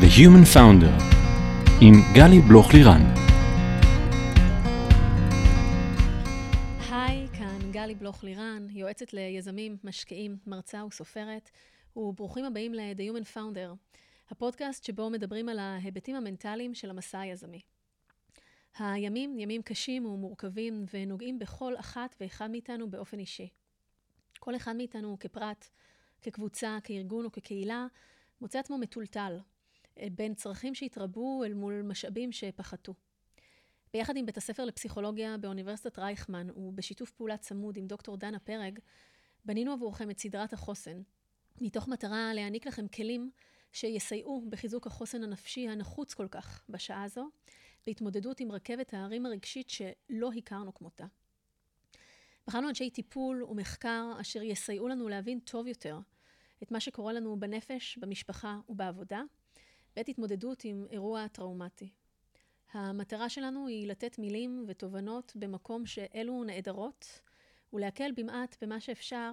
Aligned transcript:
The 0.00 0.02
Human 0.02 0.56
Founder 0.56 1.02
עם 1.80 1.94
גלי 2.14 2.40
בלוך-לירן. 2.40 3.00
היי, 6.90 7.28
כאן 7.38 7.72
גלי 7.72 7.94
בלוך-לירן, 7.94 8.66
יועצת 8.70 9.12
ליזמים, 9.12 9.76
משקיעים, 9.84 10.36
מרצה 10.46 10.84
וסופרת, 10.84 11.50
וברוכים 11.96 12.44
הבאים 12.44 12.74
ל-The 12.74 13.00
Human 13.00 13.36
Founder, 13.36 13.96
הפודקאסט 14.30 14.84
שבו 14.84 15.10
מדברים 15.10 15.48
על 15.48 15.58
ההיבטים 15.58 16.16
המנטליים 16.16 16.74
של 16.74 16.90
המסע 16.90 17.20
היזמי. 17.20 17.60
הימים 18.78 19.38
ימים 19.38 19.62
קשים 19.62 20.06
ומורכבים 20.06 20.84
ונוגעים 20.94 21.38
בכל 21.38 21.76
אחת 21.76 22.16
ואחד 22.20 22.50
מאיתנו 22.50 22.90
באופן 22.90 23.18
אישי. 23.18 23.48
כל 24.38 24.56
אחד 24.56 24.76
מאיתנו 24.76 25.16
כפרט, 25.20 25.68
כקבוצה, 26.22 26.78
כארגון 26.84 27.24
או 27.24 27.32
כקהילה, 27.32 27.86
מוצא 28.40 28.58
עצמו 28.58 28.78
מטולטל, 28.78 29.38
בין 30.12 30.34
צרכים 30.34 30.74
שהתרבו 30.74 31.44
אל 31.44 31.54
מול 31.54 31.82
משאבים 31.82 32.32
שפחתו. 32.32 32.94
ביחד 33.92 34.16
עם 34.16 34.26
בית 34.26 34.36
הספר 34.36 34.64
לפסיכולוגיה 34.64 35.36
באוניברסיטת 35.38 35.98
רייכמן 35.98 36.50
ובשיתוף 36.56 37.10
פעולה 37.10 37.36
צמוד 37.36 37.76
עם 37.76 37.86
דוקטור 37.86 38.16
דנה 38.16 38.38
פרג, 38.38 38.78
בנינו 39.44 39.72
עבורכם 39.72 40.10
את 40.10 40.18
סדרת 40.18 40.52
החוסן, 40.52 41.02
מתוך 41.60 41.88
מטרה 41.88 42.34
להעניק 42.34 42.66
לכם 42.66 42.88
כלים 42.88 43.30
שיסייעו 43.72 44.46
בחיזוק 44.50 44.86
החוסן 44.86 45.22
הנפשי 45.22 45.68
הנחוץ 45.68 46.14
כל 46.14 46.28
כך 46.30 46.64
בשעה 46.68 47.02
הזו, 47.02 47.28
בהתמודדות 47.86 48.40
עם 48.40 48.52
רכבת 48.52 48.94
ההרים 48.94 49.26
הרגשית 49.26 49.70
שלא 49.70 50.30
הכרנו 50.36 50.74
כמותה. 50.74 51.04
בחרנו 52.46 52.68
אנשי 52.68 52.90
טיפול 52.90 53.44
ומחקר 53.44 54.12
אשר 54.20 54.42
יסייעו 54.42 54.88
לנו 54.88 55.08
להבין 55.08 55.40
טוב 55.40 55.66
יותר 55.66 55.98
את 56.62 56.70
מה 56.70 56.80
שקורה 56.80 57.12
לנו 57.12 57.40
בנפש, 57.40 57.98
במשפחה 57.98 58.58
ובעבודה, 58.68 59.22
בעת 59.96 60.08
התמודדות 60.08 60.64
עם 60.64 60.86
אירוע 60.90 61.28
טראומטי. 61.28 61.90
המטרה 62.72 63.28
שלנו 63.28 63.66
היא 63.66 63.86
לתת 63.86 64.18
מילים 64.18 64.64
ותובנות 64.68 65.32
במקום 65.36 65.86
שאלו 65.86 66.44
נעדרות, 66.44 67.20
ולהקל 67.72 68.10
במעט 68.16 68.56
במה 68.64 68.80
שאפשר 68.80 69.32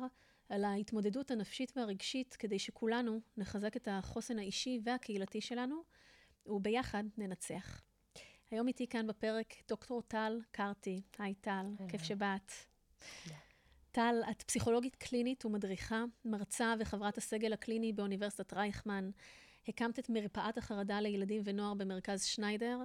על 0.50 0.64
ההתמודדות 0.64 1.32
הנפשית 1.32 1.74
והרגשית 1.76 2.36
כדי 2.36 2.60
שכולנו 2.60 3.22
נחזק 3.38 3.78
את 3.78 3.88
החוסן 3.92 4.40
האישי 4.40 4.80
והקהילתי 4.84 5.42
שלנו, 5.42 5.84
וביחד 6.46 7.04
ננצח. 7.18 7.82
היום 8.52 8.68
איתי 8.68 8.88
כאן 8.88 9.08
בפרק 9.08 9.54
דוקטור 9.68 10.02
טל 10.02 10.40
קרטי. 10.52 11.02
היי 11.18 11.36
טל, 11.36 11.66
כיף 11.90 12.04
שבאת. 12.04 12.52
טל, 13.92 14.16
את 14.32 14.42
פסיכולוגית 14.44 14.96
קלינית 14.96 15.46
ומדריכה, 15.46 16.04
מרצה 16.26 16.74
וחברת 16.80 17.18
הסגל 17.18 17.54
הקליני 17.54 17.94
באוניברסיטת 17.94 18.54
רייכמן. 18.54 19.10
הקמת 19.68 20.00
את 20.00 20.10
מרפאת 20.10 20.58
החרדה 20.58 21.02
לילדים 21.02 21.42
ונוער 21.46 21.74
במרכז 21.74 22.24
שניידר, 22.24 22.80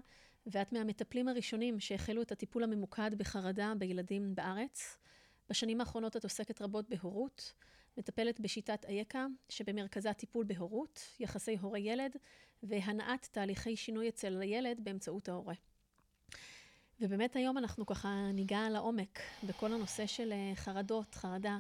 ואת 0.47 0.73
מהמטפלים 0.73 1.29
הראשונים 1.29 1.81
שהחלו 1.81 2.23
את 2.23 2.33
הטיפול 2.33 2.65
הממוקד 2.65 3.11
בחרדה 3.17 3.73
בילדים 3.79 4.35
בארץ. 4.35 4.99
בשנים 5.51 5.81
האחרונות 5.81 6.17
את 6.17 6.25
עוסקת 6.25 6.63
רבות 6.63 6.89
בהורות, 6.89 7.53
מטפלת 7.99 8.41
בשיטת 8.41 8.85
אייקה, 8.85 9.27
שבמרכזה 9.49 10.13
טיפול 10.13 10.45
בהורות, 10.45 11.01
יחסי 11.21 11.57
הורה-ילד, 11.61 12.17
והנעת 12.63 13.29
תהליכי 13.33 13.77
שינוי 13.77 14.09
אצל 14.09 14.43
הילד 14.43 14.81
באמצעות 14.85 15.29
ההורה. 15.29 15.55
ובאמת 17.01 17.37
היום 17.37 17.59
אנחנו 17.59 17.87
ככה 17.87 18.31
ניגע 18.35 18.69
לעומק 18.71 19.21
בכל 19.45 19.73
הנושא 19.73 20.07
של 20.07 20.33
אה, 20.33 20.53
חרדות, 20.55 21.15
חרדה, 21.15 21.59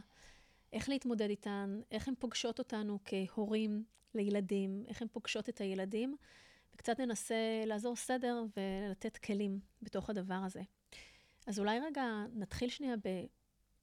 איך 0.73 0.89
להתמודד 0.89 1.31
איתן, 1.31 1.81
איך 1.91 2.09
הן 2.09 2.15
פוגשות 2.19 2.59
אותנו 2.59 2.99
כהורים 3.05 3.85
לילדים, 4.15 4.85
איך 4.89 5.03
הן 5.03 5.09
פוגשות 5.13 5.49
את 5.49 5.61
הילדים, 5.61 6.17
וקצת 6.75 7.01
ננסה 7.01 7.35
לעזור 7.67 7.97
סדר 7.97 8.45
ולתת 8.57 9.17
כלים 9.17 9.61
בתוך 9.83 10.11
הדבר 10.11 10.35
הזה. 10.35 10.63
אז 11.47 11.59
אולי 11.59 11.81
רגע 11.81 12.05
נתחיל 12.33 12.69
שנייה 12.69 12.95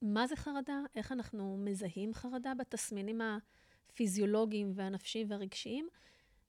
במה 0.02 0.26
זה 0.26 0.36
חרדה, 0.36 0.80
איך 0.94 1.12
אנחנו 1.12 1.56
מזהים 1.64 2.14
חרדה 2.14 2.52
בתסמינים 2.54 3.20
הפיזיולוגיים 3.90 4.72
והנפשיים 4.74 5.30
והרגשיים, 5.30 5.88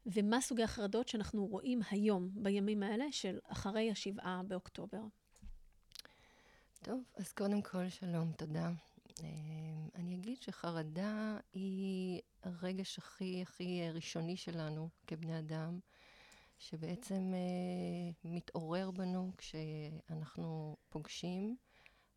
ומה 0.05 0.41
סוגי 0.41 0.63
החרדות 0.63 1.07
שאנחנו 1.07 1.45
רואים 1.45 1.79
היום, 1.89 2.29
בימים 2.33 2.83
האלה, 2.83 3.05
של 3.11 3.39
אחרי 3.43 3.91
השבעה 3.91 4.41
באוקטובר. 4.47 5.01
טוב, 6.81 7.03
אז 7.15 7.31
קודם 7.31 7.61
כל, 7.61 7.89
שלום, 7.89 8.31
תודה. 8.31 8.71
אה, 9.19 9.25
אני 9.95 10.15
אגיד 10.15 10.41
שחרדה 10.41 11.37
היא 11.53 12.21
הרגש 12.43 12.97
הכי 12.97 13.41
הכי 13.41 13.89
ראשוני 13.93 14.37
שלנו 14.37 14.89
כבני 15.07 15.39
אדם, 15.39 15.79
שבעצם 16.59 17.33
אה, 17.33 18.29
מתעורר 18.31 18.91
בנו 18.91 19.31
כשאנחנו 19.37 20.77
פוגשים 20.89 21.57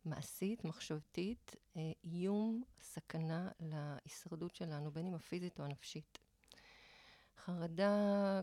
מעשית, 0.05 0.65
מחשבתית, 0.65 1.55
אה, 1.77 1.91
איום, 2.03 2.63
סכנה 2.79 3.49
להישרדות 3.59 4.55
שלנו, 4.55 4.91
בין 4.91 5.07
אם 5.07 5.15
הפיזית 5.15 5.59
או 5.59 5.65
הנפשית. 5.65 6.19
חרדה, 7.45 8.41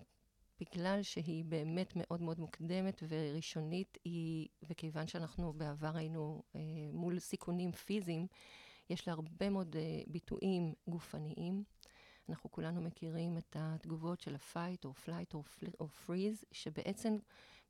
בגלל 0.60 1.02
שהיא 1.02 1.44
באמת 1.44 1.92
מאוד 1.96 2.22
מאוד 2.22 2.40
מוקדמת 2.40 3.02
וראשונית, 3.08 3.98
היא, 4.04 4.48
וכיוון 4.62 5.06
שאנחנו 5.06 5.52
בעבר 5.52 5.96
היינו 5.96 6.42
אה, 6.56 6.60
מול 6.92 7.18
סיכונים 7.18 7.72
פיזיים, 7.72 8.26
יש 8.90 9.08
לה 9.08 9.14
הרבה 9.14 9.50
מאוד 9.50 9.76
אה, 9.76 10.02
ביטויים 10.06 10.74
גופניים. 10.88 11.64
אנחנו 12.28 12.50
כולנו 12.50 12.80
מכירים 12.80 13.38
את 13.38 13.56
התגובות 13.58 14.20
של 14.20 14.34
ה-fight 14.34 14.84
או 14.84 14.92
flight 15.06 15.34
או 15.80 15.88
freeze, 16.06 16.44
שבעצם 16.52 17.16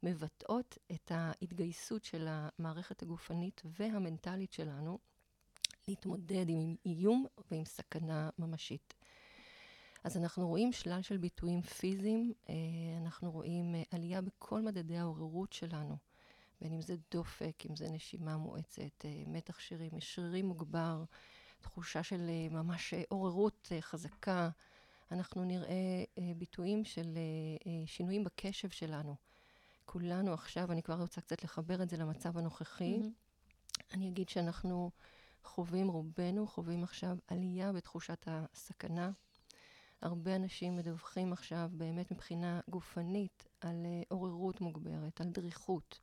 מבטאות 0.02 0.78
את 0.92 1.12
ההתגייסות 1.14 2.04
של 2.04 2.26
המערכת 2.28 3.02
הגופנית 3.02 3.62
והמנטלית 3.64 4.52
שלנו 4.52 4.98
להתמודד 5.88 6.48
עם 6.48 6.76
איום 6.86 7.26
ועם 7.50 7.64
סכנה 7.64 8.30
ממשית. 8.38 8.94
אז 10.04 10.16
אנחנו 10.16 10.48
רואים 10.48 10.72
שלל 10.72 11.02
של 11.02 11.16
ביטויים 11.16 11.62
פיזיים, 11.62 12.32
אה, 12.48 12.54
אנחנו 13.02 13.30
רואים 13.30 13.74
אה, 13.74 13.82
עלייה 13.90 14.20
בכל 14.20 14.62
מדדי 14.62 14.98
העוררות 14.98 15.52
שלנו, 15.52 15.96
בין 16.60 16.72
אם 16.72 16.80
זה 16.80 16.94
דופק, 17.10 17.62
אם 17.70 17.76
זה 17.76 17.90
נשימה 17.90 18.36
מואצת, 18.36 19.04
אה, 19.04 19.22
מתח 19.26 19.58
שרירים, 19.58 20.00
שרירים 20.00 20.46
מוגבר, 20.46 21.04
תחושה 21.60 22.02
של 22.02 22.30
ממש 22.50 22.94
עוררות 23.08 23.72
חזקה. 23.80 24.50
אנחנו 25.10 25.44
נראה 25.44 26.04
ביטויים 26.36 26.84
של 26.84 27.18
שינויים 27.86 28.24
בקשב 28.24 28.68
שלנו. 28.68 29.16
כולנו 29.84 30.32
עכשיו, 30.32 30.72
אני 30.72 30.82
כבר 30.82 31.00
רוצה 31.00 31.20
קצת 31.20 31.44
לחבר 31.44 31.82
את 31.82 31.90
זה 31.90 31.96
למצב 31.96 32.38
הנוכחי. 32.38 32.98
Mm-hmm. 33.00 33.94
אני 33.94 34.08
אגיד 34.08 34.28
שאנחנו 34.28 34.90
חווים, 35.44 35.88
רובנו 35.88 36.46
חווים 36.46 36.84
עכשיו 36.84 37.16
עלייה 37.28 37.72
בתחושת 37.72 38.24
הסכנה. 38.26 39.10
הרבה 40.02 40.36
אנשים 40.36 40.76
מדווחים 40.76 41.32
עכשיו 41.32 41.70
באמת 41.72 42.10
מבחינה 42.10 42.60
גופנית 42.68 43.48
על 43.60 43.86
uh, 43.86 44.06
עוררות 44.08 44.60
מוגברת, 44.60 45.20
על 45.20 45.28
דריכות. 45.28 46.00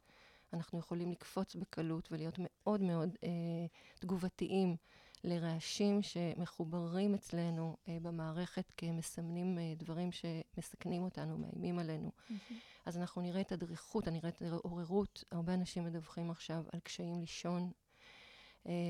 אנחנו 0.54 0.80
יכולים 0.80 1.12
לקפוץ 1.12 1.56
בקלות 1.56 2.12
ולהיות 2.12 2.36
מאוד 2.40 2.82
מאוד 2.82 3.10
uh, 3.16 4.00
תגובתיים 4.00 4.76
לרעשים 5.24 6.02
שמחוברים 6.02 7.14
אצלנו 7.16 7.78
uh, 7.86 7.90
במערכת 8.02 8.72
כמסמנים 8.78 9.58
uh, 9.58 9.80
דברים 9.80 10.10
שמסכנים 10.12 11.04
אותנו, 11.04 11.38
מאיימים 11.38 11.80
עלינו. 11.80 12.12
Mm-hmm. 12.12 12.54
אז 12.86 12.98
אנחנו 12.98 13.22
נראה 13.22 13.42
את 13.42 13.52
הדריכות, 13.52 14.08
אני 14.08 14.20
אראה 14.20 14.30
את 14.30 14.42
העוררות. 14.42 15.24
הרבה 15.32 15.54
אנשים 15.54 15.84
מדווחים 15.84 16.32
עכשיו 16.32 16.64
על 16.74 16.80
קשיים 16.80 17.20
לישון, 17.20 17.62
אה, 17.62 17.89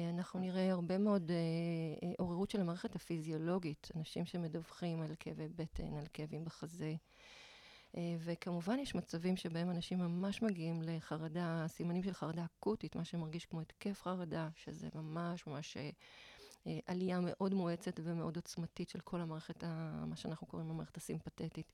אנחנו 0.09 0.40
נראה 0.40 0.72
הרבה 0.72 0.97
מאוד 0.97 1.31
אה, 1.31 1.35
אה, 2.07 2.13
עוררות 2.19 2.50
של 2.50 2.62
המערכת 2.62 2.96
הפיזיולוגית, 2.96 3.91
אנשים 3.96 4.25
שמדווחים 4.25 5.01
על 5.01 5.16
כאבי 5.19 5.48
בטן, 5.48 5.98
על 5.98 6.06
כאבים 6.13 6.45
בחזה. 6.45 6.95
וכמובן 8.19 8.80
יש 8.80 8.95
מצבים 8.95 9.38
שבהם 9.38 9.69
אנשים 9.69 10.00
ממש 10.00 10.42
מגיעים 10.42 10.81
לחרדה, 10.81 11.66
סימנים 11.68 12.04
של 12.04 12.13
חרדה 12.13 12.45
אקוטית, 12.45 12.95
מה 12.95 13.06
שמרגיש 13.06 13.45
כמו 13.45 13.62
התקף 13.62 14.01
חרדה, 14.01 14.50
שזה 14.56 14.88
ממש 14.95 15.48
ממש 15.48 15.77
עלייה 16.86 17.19
מאוד 17.21 17.54
מואצת 17.54 18.00
ומאוד 18.04 18.36
עוצמתית 18.36 18.89
של 18.89 19.00
כל 19.00 19.21
המערכת, 19.21 19.63
מה 20.07 20.16
שאנחנו 20.16 20.48
קוראים 20.48 20.69
המערכת 20.69 20.98
הסימפתטית. 20.98 21.71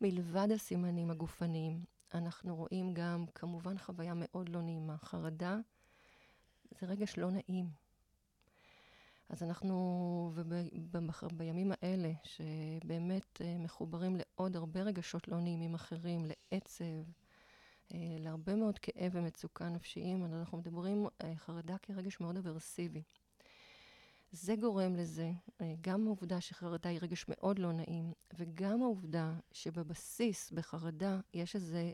מלבד 0.00 0.48
הסימנים 0.54 1.10
הגופניים, 1.10 1.84
אנחנו 2.14 2.56
רואים 2.56 2.94
גם 2.94 3.24
כמובן 3.34 3.78
חוויה 3.78 4.12
מאוד 4.16 4.48
לא 4.48 4.62
נעימה, 4.62 4.96
חרדה 4.98 5.58
זה 6.70 6.86
רגש 6.86 7.18
לא 7.18 7.30
נעים. 7.30 7.88
אז 9.28 9.42
אנחנו, 9.42 10.32
ובימים 11.22 11.72
האלה, 11.72 12.12
שבאמת 12.24 13.42
אה, 13.42 13.58
מחוברים 13.58 14.16
לעוד 14.16 14.56
הרבה 14.56 14.82
רגשות 14.82 15.28
לא 15.28 15.40
נעימים 15.40 15.74
אחרים, 15.74 16.24
לעצב, 16.24 16.84
אה, 17.94 18.16
להרבה 18.18 18.54
מאוד 18.54 18.78
כאב 18.78 19.10
ומצוקה 19.14 19.68
נפשיים, 19.68 20.24
אנחנו 20.24 20.58
מדברים 20.58 21.06
אה, 21.24 21.36
חרדה 21.36 21.78
כרגש 21.78 22.20
מאוד 22.20 22.36
אברסיבי. 22.36 23.02
זה 24.32 24.56
גורם 24.56 24.96
לזה, 24.96 25.30
גם 25.80 26.06
העובדה 26.06 26.40
שחרדה 26.40 26.88
היא 26.88 26.98
רגש 27.02 27.24
מאוד 27.28 27.58
לא 27.58 27.72
נעים, 27.72 28.12
וגם 28.38 28.82
העובדה 28.82 29.34
שבבסיס, 29.52 30.50
בחרדה, 30.50 31.20
יש 31.34 31.56
איזה 31.56 31.92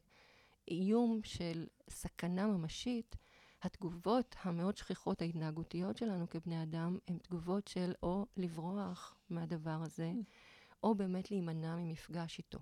איום 0.68 1.20
של 1.24 1.66
סכנה 1.90 2.46
ממשית, 2.46 3.16
התגובות 3.64 4.36
המאוד 4.42 4.76
שכיחות, 4.76 5.22
ההתנהגותיות 5.22 5.96
שלנו 5.96 6.30
כבני 6.30 6.62
אדם, 6.62 6.98
הן 7.08 7.18
תגובות 7.18 7.68
של 7.68 7.92
או 8.02 8.26
לברוח 8.36 9.16
מהדבר 9.30 9.82
הזה, 9.82 10.12
mm. 10.14 10.24
או 10.82 10.94
באמת 10.94 11.30
להימנע 11.30 11.76
ממפגש 11.76 12.38
איתו. 12.38 12.58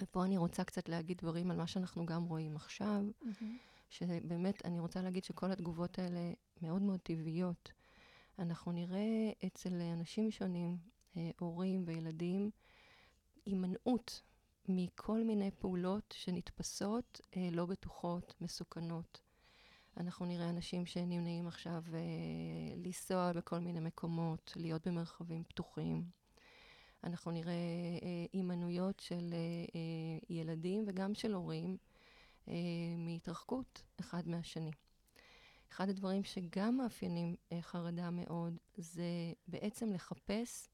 ופה 0.00 0.24
אני 0.24 0.36
רוצה 0.36 0.64
קצת 0.64 0.88
להגיד 0.88 1.18
דברים 1.18 1.50
על 1.50 1.56
מה 1.56 1.66
שאנחנו 1.66 2.06
גם 2.06 2.24
רואים 2.24 2.56
עכשיו, 2.56 3.02
mm-hmm. 3.22 3.44
שבאמת, 3.90 4.64
אני 4.64 4.80
רוצה 4.80 5.02
להגיד 5.02 5.24
שכל 5.24 5.52
התגובות 5.52 5.98
האלה 5.98 6.32
מאוד 6.62 6.82
מאוד 6.82 7.00
טבעיות. 7.00 7.72
אנחנו 8.38 8.72
נראה 8.72 9.32
אצל 9.46 9.80
אנשים 9.80 10.30
שונים, 10.30 10.78
אה, 11.16 11.30
הורים 11.38 11.82
וילדים, 11.86 12.50
הימנעות 13.46 14.22
מכל 14.68 15.24
מיני 15.24 15.50
פעולות 15.50 16.14
שנתפסות 16.16 17.20
אה, 17.36 17.48
לא 17.52 17.66
בטוחות, 17.66 18.34
מסוכנות. 18.40 19.20
אנחנו 19.96 20.26
נראה 20.26 20.50
אנשים 20.50 20.86
שנמנעים 20.86 21.46
עכשיו 21.46 21.82
אה, 21.94 22.00
לנסוע 22.76 23.32
בכל 23.32 23.58
מיני 23.58 23.80
מקומות, 23.80 24.52
להיות 24.56 24.86
במרחבים 24.86 25.44
פתוחים. 25.44 26.04
אנחנו 27.04 27.30
נראה 27.30 27.52
הימנעויות 28.32 29.00
של 29.00 29.34
ילדים 30.28 30.84
וגם 30.86 31.14
של 31.14 31.34
הורים 31.34 31.76
מהתרחקות 32.98 33.82
אחד 34.00 34.28
מהשני. 34.28 34.70
אחד 35.72 35.88
הדברים 35.88 36.24
שגם 36.24 36.76
מאפיינים 36.76 37.36
אה, 37.52 37.62
חרדה 37.62 38.10
מאוד, 38.10 38.56
זה 38.76 39.32
בעצם 39.48 39.92
לחפש 39.92 40.68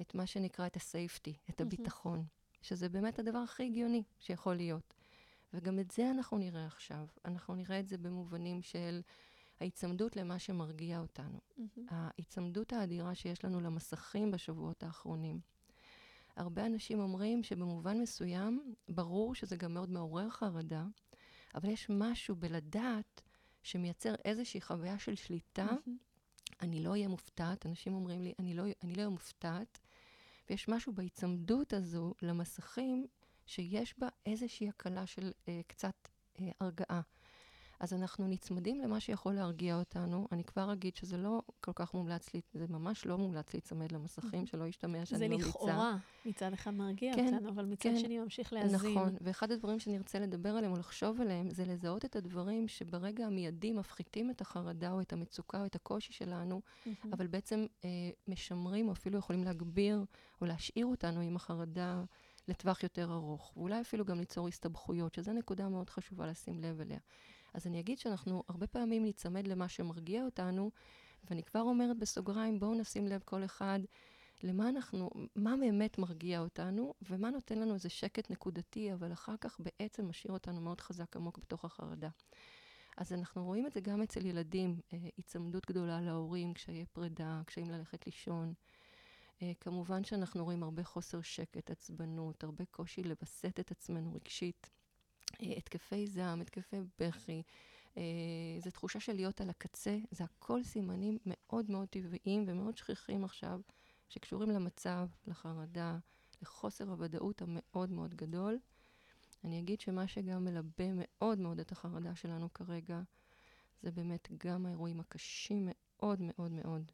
את 0.00 0.14
מה 0.14 0.26
שנקרא 0.26 0.66
את 0.66 0.76
הסייפטי, 0.76 1.36
את 1.50 1.60
הביטחון, 1.60 2.24
שזה 2.62 2.88
באמת 2.88 3.18
הדבר 3.18 3.38
הכי 3.38 3.64
הגיוני 3.64 4.02
שיכול 4.18 4.54
להיות. 4.54 4.97
וגם 5.54 5.78
את 5.78 5.90
זה 5.90 6.10
אנחנו 6.10 6.38
נראה 6.38 6.66
עכשיו. 6.66 7.06
אנחנו 7.24 7.54
נראה 7.54 7.80
את 7.80 7.88
זה 7.88 7.98
במובנים 7.98 8.62
של 8.62 9.00
ההיצמדות 9.60 10.16
למה 10.16 10.38
שמרגיע 10.38 11.00
אותנו. 11.00 11.38
Mm-hmm. 11.38 11.80
ההיצמדות 11.88 12.72
האדירה 12.72 13.14
שיש 13.14 13.44
לנו 13.44 13.60
למסכים 13.60 14.30
בשבועות 14.30 14.82
האחרונים. 14.82 15.40
הרבה 16.36 16.66
אנשים 16.66 17.00
אומרים 17.00 17.42
שבמובן 17.42 18.00
מסוים, 18.00 18.74
ברור 18.88 19.34
שזה 19.34 19.56
גם 19.56 19.74
מאוד 19.74 19.90
מעורר 19.90 20.30
חרדה, 20.30 20.84
אבל 21.54 21.70
יש 21.70 21.86
משהו 21.90 22.36
בלדעת 22.36 23.22
שמייצר 23.62 24.14
איזושהי 24.24 24.60
חוויה 24.60 24.98
של 24.98 25.14
שליטה. 25.14 25.68
אני 26.60 26.82
לא 26.82 26.90
אהיה 26.90 27.08
מופתעת, 27.08 27.66
אנשים 27.66 27.94
אומרים 27.94 28.22
לי, 28.22 28.34
אני 28.38 28.54
לא 28.54 28.62
אהיה 28.96 29.08
מופתעת, 29.08 29.78
ויש 30.50 30.68
משהו 30.68 30.92
בהיצמדות 30.92 31.72
הזו 31.72 32.14
למסכים, 32.22 33.06
שיש 33.48 33.98
בה 33.98 34.08
איזושהי 34.26 34.68
הקלה 34.68 35.06
של 35.06 35.32
אה, 35.48 35.60
קצת 35.66 36.08
אה, 36.40 36.50
הרגעה. 36.60 37.00
אז 37.80 37.94
אנחנו 37.94 38.26
נצמדים 38.26 38.80
למה 38.80 39.00
שיכול 39.00 39.34
להרגיע 39.34 39.78
אותנו. 39.78 40.28
אני 40.32 40.44
כבר 40.44 40.72
אגיד 40.72 40.96
שזה 40.96 41.16
לא 41.16 41.42
כל 41.60 41.72
כך 41.74 41.94
מומלץ, 41.94 42.34
לי, 42.34 42.40
זה 42.54 42.66
ממש 42.68 43.06
לא 43.06 43.18
מומלץ 43.18 43.54
להיצמד 43.54 43.92
למסכים, 43.92 44.46
שלא 44.46 44.64
ישתמע 44.64 45.04
שאני 45.04 45.28
ממליצה. 45.28 45.44
זה 45.44 45.50
לכאורה 45.50 45.96
מצד 46.26 46.52
אחד 46.52 46.70
מרגיע 46.70 47.14
כן, 47.14 47.34
אותנו, 47.34 47.48
אבל 47.48 47.64
מצד 47.64 47.82
כן, 47.82 47.98
שני 47.98 48.18
ממשיך 48.18 48.52
להזין. 48.52 48.90
נכון, 48.90 49.16
ואחד 49.20 49.52
הדברים 49.52 49.78
שנרצה 49.78 50.18
לדבר 50.18 50.48
עליהם 50.48 50.72
או 50.72 50.78
לחשוב 50.78 51.20
עליהם, 51.20 51.50
זה 51.50 51.64
לזהות 51.64 52.04
את 52.04 52.16
הדברים 52.16 52.68
שברגע 52.68 53.26
המיידי 53.26 53.72
מפחיתים 53.72 54.30
את 54.30 54.40
החרדה 54.40 54.92
או 54.92 55.00
את 55.00 55.12
המצוקה 55.12 55.60
או 55.60 55.66
את 55.66 55.74
הקושי 55.74 56.12
שלנו, 56.12 56.60
אבל 57.12 57.26
בעצם 57.26 57.66
אה, 57.84 57.90
משמרים 58.28 58.88
או 58.88 58.92
אפילו 58.92 59.18
יכולים 59.18 59.44
להגביר 59.44 60.04
או 60.40 60.46
להשאיר 60.46 60.86
אותנו 60.86 61.20
עם 61.20 61.36
החרדה. 61.36 62.02
לטווח 62.48 62.82
יותר 62.82 63.12
ארוך, 63.12 63.52
ואולי 63.56 63.80
אפילו 63.80 64.04
גם 64.04 64.18
ליצור 64.18 64.48
הסתבכויות, 64.48 65.14
שזו 65.14 65.32
נקודה 65.32 65.68
מאוד 65.68 65.90
חשובה 65.90 66.26
לשים 66.26 66.60
לב 66.60 66.80
אליה. 66.80 66.98
אז 67.54 67.66
אני 67.66 67.80
אגיד 67.80 67.98
שאנחנו 67.98 68.42
הרבה 68.48 68.66
פעמים 68.66 69.04
ניצמד 69.04 69.46
למה 69.46 69.68
שמרגיע 69.68 70.24
אותנו, 70.24 70.70
ואני 71.30 71.42
כבר 71.42 71.60
אומרת 71.60 71.98
בסוגריים, 71.98 72.60
בואו 72.60 72.74
נשים 72.74 73.06
לב 73.06 73.22
כל 73.24 73.44
אחד 73.44 73.78
למה 74.42 74.68
אנחנו, 74.68 75.10
מה 75.36 75.54
באמת 75.60 75.98
מרגיע 75.98 76.40
אותנו, 76.40 76.94
ומה 77.10 77.30
נותן 77.30 77.58
לנו 77.58 77.74
איזה 77.74 77.88
שקט 77.88 78.30
נקודתי, 78.30 78.92
אבל 78.92 79.12
אחר 79.12 79.34
כך 79.40 79.60
בעצם 79.60 80.08
משאיר 80.08 80.32
אותנו 80.32 80.60
מאוד 80.60 80.80
חזק 80.80 81.16
עמוק 81.16 81.38
בתוך 81.38 81.64
החרדה. 81.64 82.08
אז 82.96 83.12
אנחנו 83.12 83.44
רואים 83.44 83.66
את 83.66 83.72
זה 83.72 83.80
גם 83.80 84.02
אצל 84.02 84.26
ילדים, 84.26 84.80
אה, 84.92 84.98
היצמדות 85.16 85.66
גדולה 85.66 86.00
להורים, 86.00 86.54
קשיי 86.54 86.84
פרידה, 86.92 87.42
קשיים 87.46 87.70
ללכת 87.70 88.06
לישון. 88.06 88.54
אה, 89.42 89.52
כמובן 89.60 90.04
שאנחנו 90.04 90.44
רואים 90.44 90.62
הרבה 90.62 90.84
חוסר 90.84 91.20
שקט, 91.22 91.70
עצבנות, 91.70 92.44
הרבה 92.44 92.64
קושי 92.64 93.02
לווסת 93.02 93.60
את 93.60 93.70
עצמנו 93.70 94.12
רגשית. 94.14 94.70
אה, 95.42 95.52
התקפי 95.56 96.06
זעם, 96.06 96.40
התקפי 96.40 96.76
בכי, 96.98 97.42
אה, 97.96 98.02
זו 98.64 98.70
תחושה 98.70 99.00
של 99.00 99.12
להיות 99.12 99.40
על 99.40 99.50
הקצה, 99.50 99.98
זה 100.10 100.24
הכל 100.24 100.62
סימנים 100.62 101.18
מאוד 101.26 101.70
מאוד 101.70 101.88
טבעיים 101.88 102.44
ומאוד 102.46 102.76
שכיחים 102.76 103.24
עכשיו, 103.24 103.60
שקשורים 104.08 104.50
למצב, 104.50 105.08
לחרדה, 105.26 105.98
לחוסר 106.42 106.90
הוודאות 106.90 107.42
המאוד 107.42 107.90
מאוד 107.90 108.14
גדול. 108.14 108.58
אני 109.44 109.58
אגיד 109.58 109.80
שמה 109.80 110.08
שגם 110.08 110.44
מלבה 110.44 110.84
מאוד 110.94 111.38
מאוד 111.38 111.60
את 111.60 111.72
החרדה 111.72 112.14
שלנו 112.14 112.52
כרגע, 112.52 113.00
זה 113.82 113.90
באמת 113.90 114.28
גם 114.44 114.66
האירועים 114.66 115.00
הקשים 115.00 115.68
מאוד 115.68 116.18
מאוד 116.22 116.52
מאוד, 116.52 116.92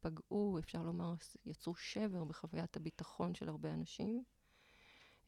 שפגעו, 0.00 0.58
אפשר 0.58 0.82
לומר, 0.82 1.14
יצרו 1.46 1.74
שבר 1.74 2.24
בחוויית 2.24 2.76
הביטחון 2.76 3.34
של 3.34 3.48
הרבה 3.48 3.74
אנשים. 3.74 4.24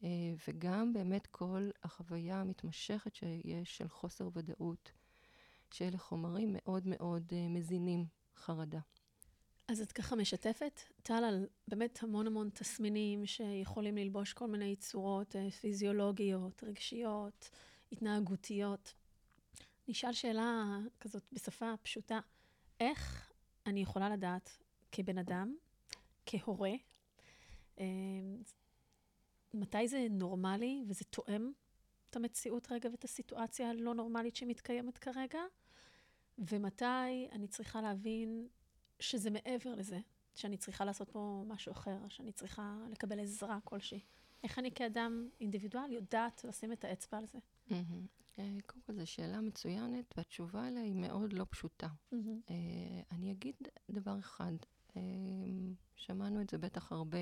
אה, 0.03 0.09
וגם 0.47 0.93
באמת 0.93 1.27
כל 1.27 1.69
החוויה 1.83 2.41
המתמשכת 2.41 3.15
שיש 3.15 3.77
של 3.77 3.87
חוסר 3.87 4.29
ודאות, 4.33 4.91
שאלה 5.71 5.97
חומרים 5.97 6.49
מאוד 6.53 6.83
מאוד 6.85 7.23
אה, 7.33 7.47
מזינים 7.47 8.05
חרדה. 8.35 8.79
אז 9.67 9.81
את 9.81 9.91
ככה 9.91 10.15
משתפת, 10.15 10.79
טל, 11.03 11.23
על 11.23 11.47
באמת 11.67 12.03
המון 12.03 12.27
המון 12.27 12.49
תסמינים 12.49 13.25
שיכולים 13.25 13.97
ללבוש 13.97 14.33
כל 14.33 14.47
מיני 14.47 14.75
צורות 14.75 15.35
אה, 15.35 15.51
פיזיולוגיות, 15.51 16.63
רגשיות, 16.63 17.49
התנהגותיות. 17.91 18.93
נשאל 19.87 20.13
שאלה 20.13 20.77
כזאת 20.99 21.23
בשפה 21.33 21.73
פשוטה, 21.81 22.19
איך 22.79 23.31
אני 23.65 23.79
יכולה 23.79 24.09
לדעת 24.09 24.62
כבן 24.95 25.17
אדם, 25.17 25.55
כהורה, 26.25 26.71
מתי 29.53 29.87
זה 29.87 30.07
נורמלי 30.09 30.83
וזה 30.87 31.05
תואם 31.05 31.51
את 32.09 32.15
המציאות 32.15 32.71
רגע 32.71 32.89
ואת 32.89 33.03
הסיטואציה 33.03 33.69
הלא 33.69 33.93
נורמלית 33.93 34.35
שמתקיימת 34.35 34.97
כרגע, 34.97 35.39
ומתי 36.37 37.27
אני 37.31 37.47
צריכה 37.47 37.81
להבין 37.81 38.47
שזה 38.99 39.29
מעבר 39.29 39.75
לזה, 39.75 39.99
שאני 40.35 40.57
צריכה 40.57 40.85
לעשות 40.85 41.09
פה 41.09 41.43
משהו 41.47 41.71
אחר, 41.71 41.97
שאני 42.09 42.31
צריכה 42.31 42.77
לקבל 42.91 43.19
עזרה 43.19 43.59
כלשהי. 43.63 43.99
איך 44.43 44.59
אני 44.59 44.71
כאדם 44.71 45.29
אינדיבידואל 45.39 45.91
יודעת 45.91 46.43
לשים 46.43 46.71
את 46.71 46.85
האצבע 46.85 47.17
על 47.17 47.25
זה? 47.27 47.37
אה, 48.39 48.57
קודם 48.65 48.81
כל, 48.81 48.93
זו 48.93 49.07
שאלה 49.07 49.41
מצוינת, 49.41 50.13
והתשובה 50.17 50.67
עליה 50.67 50.83
היא 50.83 50.95
מאוד 50.95 51.33
לא 51.33 51.45
פשוטה. 51.49 51.87
אה, 52.49 52.55
אני 53.11 53.31
אגיד 53.31 53.55
דבר 53.91 54.19
אחד, 54.19 54.51
אה, 54.51 54.72
שמענו 55.95 56.41
את 56.41 56.49
זה 56.49 56.57
בטח 56.57 56.91
הרבה. 56.91 57.19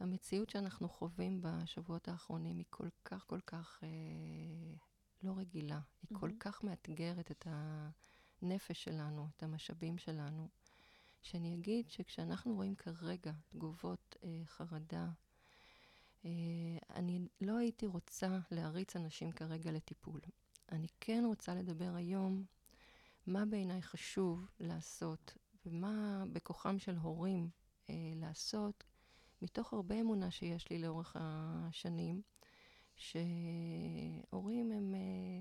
המציאות 0.00 0.50
שאנחנו 0.50 0.88
חווים 0.88 1.40
בשבועות 1.42 2.08
האחרונים 2.08 2.58
היא 2.58 2.66
כל 2.70 2.88
כך, 3.04 3.24
כל 3.26 3.40
כך 3.40 3.80
אה, 3.82 3.88
לא 5.22 5.32
רגילה. 5.36 5.80
היא 6.02 6.16
mm-hmm. 6.16 6.20
כל 6.20 6.30
כך 6.40 6.64
מאתגרת 6.64 7.30
את 7.30 7.46
הנפש 8.42 8.84
שלנו, 8.84 9.28
את 9.36 9.42
המשאבים 9.42 9.98
שלנו, 9.98 10.48
שאני 11.22 11.54
אגיד 11.54 11.90
שכשאנחנו 11.90 12.54
רואים 12.54 12.74
כרגע 12.74 13.32
תגובות 13.48 14.16
אה, 14.24 14.42
חרדה, 14.44 15.08
אה, 16.24 16.30
אני 16.94 17.28
לא 17.40 17.56
הייתי 17.56 17.86
רוצה 17.86 18.38
להריץ 18.50 18.96
אנשים 18.96 19.32
כרגע 19.32 19.72
לטיפול. 19.72 20.20
אני 20.72 20.86
כן 21.00 21.22
רוצה 21.26 21.54
לדבר 21.54 21.94
היום 21.94 22.44
מה 23.26 23.44
בעיניי 23.46 23.82
חשוב 23.82 24.46
לעשות, 24.60 25.36
ומה 25.70 26.24
בכוחם 26.32 26.78
של 26.78 26.96
הורים 26.96 27.48
אה, 27.90 27.94
לעשות 28.16 28.84
מתוך 29.42 29.72
הרבה 29.72 30.00
אמונה 30.00 30.30
שיש 30.30 30.70
לי 30.70 30.78
לאורך 30.78 31.16
השנים, 31.20 32.22
שהורים 32.96 34.72
הם, 34.72 34.94
אה, 34.94 35.40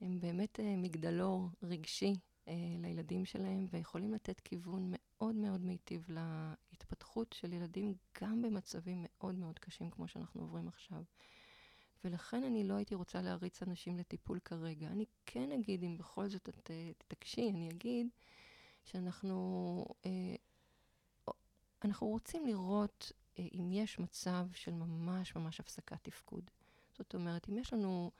הם 0.00 0.20
באמת 0.20 0.60
אה, 0.60 0.76
מגדלור 0.76 1.48
רגשי 1.62 2.14
אה, 2.48 2.54
לילדים 2.78 3.24
שלהם, 3.24 3.66
ויכולים 3.70 4.14
לתת 4.14 4.40
כיוון 4.40 4.92
מאוד 4.94 5.34
מאוד 5.34 5.60
מיטיב 5.60 6.06
להתפתחות 6.10 7.32
של 7.32 7.52
ילדים, 7.52 7.94
גם 8.22 8.42
במצבים 8.42 8.98
מאוד 9.02 9.34
מאוד 9.34 9.58
קשים, 9.58 9.90
כמו 9.90 10.08
שאנחנו 10.08 10.40
עוברים 10.40 10.68
עכשיו. 10.68 11.02
ולכן 12.04 12.44
אני 12.44 12.64
לא 12.64 12.74
הייתי 12.74 12.94
רוצה 12.94 13.22
להריץ 13.22 13.62
אנשים 13.62 13.98
לטיפול 13.98 14.38
כרגע. 14.38 14.86
אני 14.86 15.04
כן 15.26 15.52
אגיד, 15.52 15.82
אם 15.82 15.98
בכל 15.98 16.28
זאת 16.28 16.48
את 16.48 16.70
תתעקשי, 16.98 17.50
אני 17.50 17.68
אגיד 17.68 18.08
שאנחנו 18.92 19.86
אה, 20.06 20.36
אנחנו 21.84 22.06
רוצים 22.06 22.46
לראות 22.46 23.12
אה, 23.38 23.46
אם 23.54 23.72
יש 23.72 23.98
מצב 23.98 24.46
של 24.52 24.72
ממש 24.72 25.36
ממש 25.36 25.60
הפסקת 25.60 25.98
תפקוד. 26.02 26.50
זאת 26.98 27.14
אומרת, 27.14 27.48
אם 27.48 27.58
יש 27.58 27.72
לנו 27.72 28.10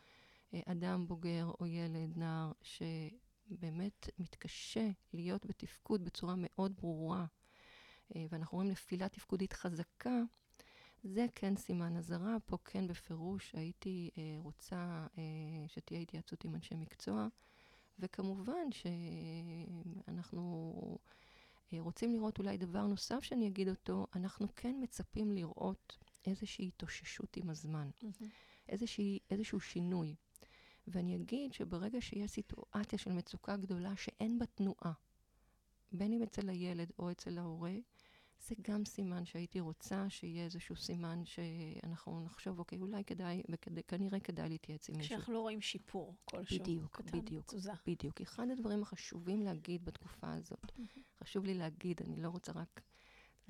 אה, 0.55 0.61
אדם 0.67 1.07
בוגר 1.07 1.51
או 1.61 1.67
ילד, 1.67 2.19
נער, 2.19 2.53
שבאמת 2.63 4.09
מתקשה 4.19 4.91
להיות 5.13 5.47
בתפקוד 5.47 6.05
בצורה 6.05 6.35
מאוד 6.37 6.77
ברורה, 6.81 7.27
ואנחנו 8.31 8.57
רואים 8.57 8.71
נפילה 8.71 9.09
תפקודית 9.09 9.53
חזקה, 9.53 10.21
זה 11.05 11.27
כן 11.35 11.57
סימן 11.57 11.97
אזהרה. 11.97 12.37
פה 12.47 12.57
כן 12.65 12.87
בפירוש 12.87 13.53
הייתי 13.55 14.11
אה, 14.19 14.35
רוצה 14.37 15.07
אה, 15.19 15.23
שתהיה 15.69 16.01
התייעצות 16.01 16.45
עם 16.45 16.55
אנשי 16.55 16.75
מקצוע, 16.75 17.27
וכמובן 17.99 18.73
שאנחנו 20.07 20.99
אה, 21.73 21.81
רוצים 21.81 22.13
לראות 22.13 22.39
אולי 22.39 22.59
דבר 22.59 22.87
נוסף 22.87 23.23
שאני 23.23 23.47
אגיד 23.49 23.69
אותו, 23.69 24.07
אנחנו 24.15 24.49
כן 24.57 24.77
מצפים 24.81 25.33
לראות 25.33 25.99
איזושהי 26.27 26.69
התאוששות 26.69 27.37
עם 27.37 27.51
הזמן, 27.51 27.91
mm-hmm. 27.91 28.25
איזושהי, 28.69 29.19
איזשהו 29.31 29.61
שינוי. 29.61 30.15
ואני 30.89 31.17
אגיד 31.17 31.53
שברגע 31.53 32.01
שיש 32.01 32.31
סיטואציה 32.31 32.99
של 32.99 33.13
מצוקה 33.13 33.57
גדולה 33.57 33.97
שאין 33.97 34.39
בה 34.39 34.47
תנועה, 34.47 34.93
בין 35.93 36.13
אם 36.13 36.23
אצל 36.23 36.49
הילד 36.49 36.93
או 36.99 37.11
אצל 37.11 37.39
ההורה, 37.39 37.75
זה 38.41 38.55
גם 38.61 38.85
סימן 38.85 39.25
שהייתי 39.25 39.61
רוצה 39.61 40.11
שיהיה 40.11 40.45
איזשהו 40.45 40.77
סימן 40.77 41.23
שאנחנו 41.25 42.21
נחשוב, 42.21 42.59
אוקיי, 42.59 42.81
אולי 42.81 43.05
כדאי, 43.05 43.43
וכנראה 43.75 44.21
כדאי 44.21 44.49
להתייעץ 44.49 44.89
עם 44.89 44.97
מישהו. 44.97 45.09
כשאנחנו 45.09 45.35
לא 45.35 45.41
רואים 45.41 45.61
שיפור 45.61 46.15
כלשהו. 46.25 46.59
בדיוק, 46.59 46.97
קטן, 46.97 47.19
בדיוק, 47.19 47.47
תזוזה. 47.47 47.73
בדיוק. 47.87 48.21
אחד 48.21 48.47
הדברים 48.51 48.83
החשובים 48.83 49.43
להגיד 49.43 49.85
בתקופה 49.85 50.33
הזאת, 50.33 50.65
mm-hmm. 50.65 51.25
חשוב 51.25 51.45
לי 51.45 51.55
להגיד, 51.55 52.01
אני 52.07 52.23
לא 52.23 52.29
רוצה 52.29 52.53
רק... 52.53 52.81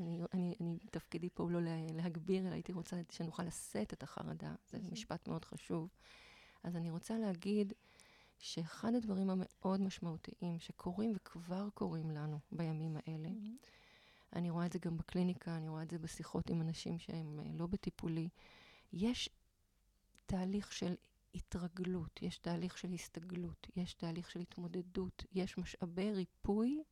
אני, 0.00 0.18
אני, 0.34 0.54
אני, 0.60 0.78
תפקידי 0.90 1.28
פה 1.34 1.50
לא 1.50 1.60
להגביר, 1.94 2.46
אלא 2.46 2.54
הייתי 2.54 2.72
רוצה 2.72 3.00
שנוכל 3.10 3.42
לשאת 3.42 3.92
את 3.92 4.02
החרדה. 4.02 4.54
זה 4.70 4.78
mm-hmm. 4.78 4.92
משפט 4.92 5.28
מאוד 5.28 5.44
חשוב. 5.44 5.88
אז 6.62 6.76
אני 6.76 6.90
רוצה 6.90 7.18
להגיד 7.18 7.72
שאחד 8.38 8.94
הדברים 8.94 9.30
המאוד 9.30 9.80
משמעותיים 9.80 10.58
שקורים 10.58 11.12
וכבר 11.16 11.68
קורים 11.74 12.10
לנו 12.10 12.38
בימים 12.52 12.96
האלה, 12.96 13.28
mm-hmm. 13.28 13.66
אני 14.32 14.50
רואה 14.50 14.66
את 14.66 14.72
זה 14.72 14.78
גם 14.78 14.96
בקליניקה, 14.96 15.56
אני 15.56 15.68
רואה 15.68 15.82
את 15.82 15.90
זה 15.90 15.98
בשיחות 15.98 16.50
עם 16.50 16.60
אנשים 16.60 16.98
שהם 16.98 17.40
אה, 17.40 17.44
לא 17.54 17.66
בטיפולי. 17.66 18.28
יש 18.92 19.30
תהליך 20.26 20.72
של 20.72 20.94
התרגלות, 21.34 22.22
יש 22.22 22.38
תהליך 22.38 22.78
של 22.78 22.92
הסתגלות, 22.92 23.66
יש 23.76 23.94
תהליך 23.94 24.30
של 24.30 24.40
התמודדות, 24.40 25.24
יש 25.32 25.58
משאבי 25.58 26.12
ריפוי 26.12 26.82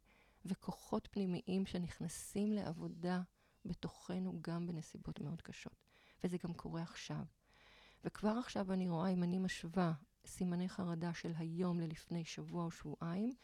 וכוחות 0.44 1.08
פנימיים 1.10 1.66
שנכנסים 1.66 2.52
לעבודה 2.52 3.22
בתוכנו 3.64 4.38
גם 4.42 4.66
בנסיבות 4.66 5.20
מאוד 5.20 5.42
קשות. 5.42 5.86
וזה 6.24 6.36
גם 6.44 6.54
קורה 6.54 6.82
עכשיו. 6.82 7.24
וכבר 8.04 8.38
עכשיו 8.38 8.72
אני 8.72 8.88
רואה, 8.88 9.08
אם 9.08 9.22
אני 9.22 9.38
משווה 9.38 9.92
סימני 10.26 10.68
חרדה 10.68 11.14
של 11.14 11.32
היום 11.36 11.80
ללפני 11.80 12.24
שבוע 12.24 12.64
או 12.64 12.70
שבועיים, 12.70 13.34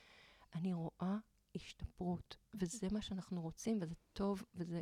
אני 0.54 0.72
רואה 0.72 1.16
השתפרות, 1.54 2.36
וזה 2.54 2.88
מה 2.92 3.02
שאנחנו 3.02 3.42
רוצים, 3.42 3.78
וזה 3.82 3.94
טוב, 4.12 4.44
וזה, 4.54 4.80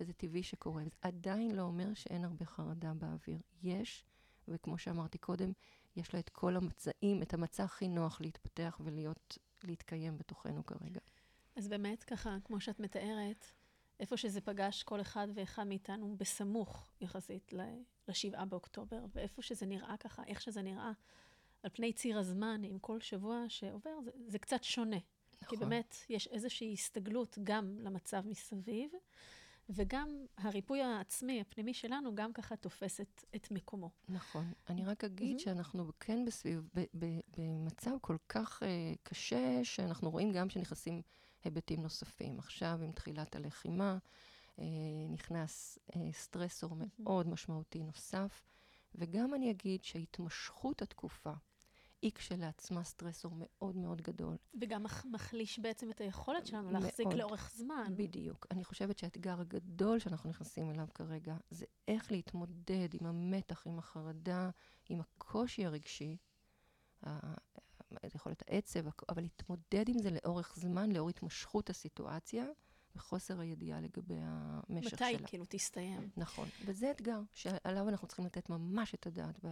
וזה 0.00 0.12
טבעי 0.12 0.42
שקורה. 0.42 0.84
זה 0.84 0.90
עדיין 1.02 1.50
לא 1.50 1.62
אומר 1.62 1.94
שאין 1.94 2.24
הרבה 2.24 2.44
חרדה 2.44 2.94
באוויר. 2.94 3.38
יש, 3.62 4.04
וכמו 4.48 4.78
שאמרתי 4.78 5.18
קודם, 5.18 5.52
יש 5.96 6.14
לה 6.14 6.20
את 6.20 6.28
כל 6.28 6.56
המצעים, 6.56 7.22
את 7.22 7.34
המצע 7.34 7.64
הכי 7.64 7.88
נוח 7.88 8.20
להתפתח 8.20 8.80
ולהיות, 8.84 9.38
להתקיים 9.64 10.18
בתוכנו 10.18 10.66
כרגע. 10.66 11.00
אז 11.56 11.68
באמת, 11.68 12.04
ככה, 12.04 12.36
כמו 12.44 12.60
שאת 12.60 12.80
מתארת, 12.80 13.46
איפה 14.00 14.16
שזה 14.16 14.40
פגש 14.40 14.82
כל 14.82 15.00
אחד 15.00 15.28
ואחד 15.34 15.64
מאיתנו 15.64 16.16
בסמוך 16.16 16.92
יחסית 17.00 17.52
ל-7 17.52 18.44
באוקטובר, 18.44 19.04
ואיפה 19.14 19.42
שזה 19.42 19.66
נראה 19.66 19.96
ככה, 19.96 20.22
איך 20.26 20.40
שזה 20.40 20.62
נראה, 20.62 20.92
על 21.62 21.70
פני 21.70 21.92
ציר 21.92 22.18
הזמן, 22.18 22.60
עם 22.64 22.78
כל 22.78 23.00
שבוע 23.00 23.44
שעובר, 23.48 24.00
זה, 24.04 24.10
זה 24.26 24.38
קצת 24.38 24.64
שונה. 24.64 24.96
נכון. 25.42 25.58
כי 25.58 25.64
באמת 25.64 25.96
יש 26.08 26.26
איזושהי 26.26 26.72
הסתגלות 26.72 27.38
גם 27.44 27.78
למצב 27.80 28.26
מסביב, 28.26 28.90
וגם 29.68 30.08
הריפוי 30.38 30.82
העצמי, 30.82 31.40
הפנימי 31.40 31.74
שלנו, 31.74 32.14
גם 32.14 32.32
ככה 32.32 32.56
תופס 32.56 33.00
את, 33.00 33.24
את 33.36 33.50
מקומו. 33.50 33.90
נכון. 34.08 34.52
אני 34.70 34.84
רק 34.84 35.04
אגיד 35.04 35.36
mm-hmm. 35.36 35.42
שאנחנו 35.42 35.90
כן 36.00 36.24
בסביב, 36.24 36.68
ב, 36.74 36.84
ב, 36.98 37.06
במצב 37.36 37.90
כל 38.00 38.16
כך 38.28 38.62
uh, 38.62 38.66
קשה, 39.02 39.60
שאנחנו 39.62 40.10
רואים 40.10 40.32
גם 40.32 40.50
שנכנסים 40.50 41.02
היבטים 41.44 41.82
נוספים. 41.82 42.38
עכשיו, 42.38 42.78
עם 42.82 42.92
תחילת 42.92 43.36
הלחימה, 43.36 43.98
uh, 44.56 44.60
נכנס 45.10 45.78
uh, 45.90 45.96
סטרסור 46.12 46.70
mm-hmm. 46.72 47.02
מאוד 47.02 47.28
משמעותי 47.28 47.82
נוסף, 47.82 48.42
וגם 48.94 49.34
אני 49.34 49.50
אגיד 49.50 49.84
שהתמשכות 49.84 50.82
התקופה, 50.82 51.32
היא 52.04 52.12
כשלעצמה 52.14 52.84
סטרסור 52.84 53.32
מאוד 53.34 53.76
מאוד 53.76 54.02
גדול. 54.02 54.36
וגם 54.60 54.86
מחליש 55.04 55.58
בעצם 55.58 55.90
את 55.90 56.00
היכולת 56.00 56.46
שלנו 56.46 56.70
להחזיק 56.70 57.06
מאוד, 57.06 57.18
לאורך 57.18 57.50
זמן. 57.54 57.92
בדיוק. 57.96 58.46
אני 58.50 58.64
חושבת 58.64 58.98
שהאתגר 58.98 59.40
הגדול 59.40 59.98
שאנחנו 59.98 60.30
נכנסים 60.30 60.70
אליו 60.70 60.86
כרגע, 60.94 61.36
זה 61.50 61.64
איך 61.88 62.12
להתמודד 62.12 62.88
עם 63.00 63.06
המתח, 63.06 63.66
עם 63.66 63.78
החרדה, 63.78 64.50
עם 64.88 65.00
הקושי 65.00 65.66
הרגשי, 65.66 66.16
זה 67.02 68.14
יכול 68.14 68.30
להיות 68.30 68.42
העצב, 68.48 68.80
אבל 69.08 69.22
להתמודד 69.22 69.88
עם 69.88 69.98
זה 69.98 70.10
לאורך 70.10 70.56
זמן, 70.56 70.92
לאור 70.92 71.08
התמשכות 71.08 71.70
הסיטואציה. 71.70 72.44
וחוסר 72.96 73.40
הידיעה 73.40 73.80
לגבי 73.80 74.18
המשך 74.18 74.92
מתי 74.94 74.96
שלה. 74.96 75.12
מתי 75.12 75.24
כאילו 75.26 75.44
תסתיים. 75.48 76.10
נכון, 76.16 76.48
וזה 76.64 76.90
אתגר 76.90 77.20
שעליו 77.32 77.88
אנחנו 77.88 78.08
צריכים 78.08 78.26
לתת 78.26 78.48
ממש 78.50 78.94
את 78.94 79.06
הדעת 79.06 79.44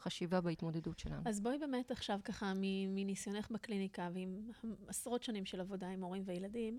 חשיבה 0.00 0.40
בהתמודדות 0.40 0.98
שלנו. 0.98 1.22
אז 1.24 1.40
בואי 1.40 1.58
באמת 1.58 1.90
עכשיו 1.90 2.20
ככה, 2.24 2.52
מניסיונך 2.88 3.50
בקליניקה 3.50 4.08
ועם 4.12 4.50
עשרות 4.88 5.22
שנים 5.22 5.46
של 5.46 5.60
עבודה 5.60 5.88
עם 5.88 6.04
הורים 6.04 6.22
וילדים, 6.26 6.78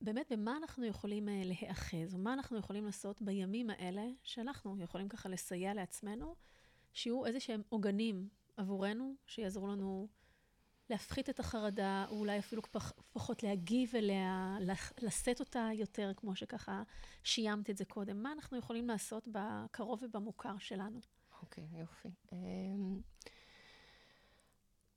באמת 0.00 0.32
במה 0.32 0.56
אנחנו 0.56 0.84
יכולים 0.84 1.28
uh, 1.28 1.30
להיאחז, 1.44 2.14
או 2.14 2.18
מה 2.18 2.32
אנחנו 2.32 2.58
יכולים 2.58 2.86
לעשות 2.86 3.22
בימים 3.22 3.70
האלה, 3.70 4.06
שאנחנו 4.22 4.82
יכולים 4.82 5.08
ככה 5.08 5.28
לסייע 5.28 5.74
לעצמנו, 5.74 6.34
שיהיו 6.92 7.26
איזה 7.26 7.40
שהם 7.40 7.62
עוגנים 7.68 8.28
עבורנו, 8.56 9.14
שיעזרו 9.26 9.66
לנו 9.66 10.08
להפחית 10.90 11.30
את 11.30 11.40
החרדה, 11.40 12.06
או 12.08 12.18
אולי 12.18 12.38
אפילו 12.38 12.62
פח, 12.62 12.92
פחות 13.12 13.42
להגיב 13.42 13.96
אליה, 13.96 14.56
לשאת 15.02 15.40
אותה 15.40 15.68
יותר, 15.74 16.12
כמו 16.16 16.36
שככה 16.36 16.82
שיימת 17.24 17.70
את 17.70 17.76
זה 17.76 17.84
קודם. 17.84 18.22
מה 18.22 18.32
אנחנו 18.32 18.58
יכולים 18.58 18.88
לעשות 18.88 19.28
בקרוב 19.32 20.02
ובמוכר 20.02 20.58
שלנו? 20.58 21.00
אוקיי, 21.42 21.64
יופי. 21.72 22.08
Um, 22.30 22.34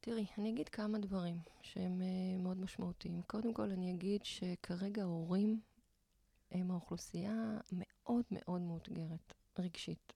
תראי, 0.02 0.26
אני 0.38 0.50
אגיד 0.50 0.70
כמה 0.70 1.00
דברים 1.00 1.40
שהם 1.62 2.02
uh, 2.02 2.42
מאוד 2.42 2.58
משמעותיים. 2.58 3.22
קודם 3.22 3.54
כל, 3.54 3.72
אני 3.72 3.92
אגיד 3.92 4.24
שכרגע 4.24 5.04
הורים 5.04 5.62
הם 6.52 6.72
האוכלוסייה 6.72 7.58
מאוד 7.72 8.26
מאוד 8.32 8.62
מאותגרת, 8.62 9.34
רגשית. 9.60 10.14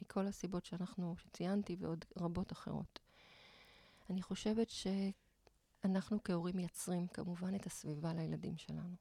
מכל 0.00 0.26
הסיבות 0.26 0.64
שאנחנו, 0.64 1.16
שציינתי 1.16 1.76
ועוד 1.78 2.04
רבות 2.16 2.52
אחרות. 2.52 2.98
אני 4.10 4.22
חושבת 4.22 4.68
שאנחנו 4.70 6.18
כהורים 6.24 6.56
מייצרים 6.56 7.06
כמובן 7.08 7.54
את 7.54 7.66
הסביבה 7.66 8.14
לילדים 8.14 8.56
שלנו. 8.56 8.96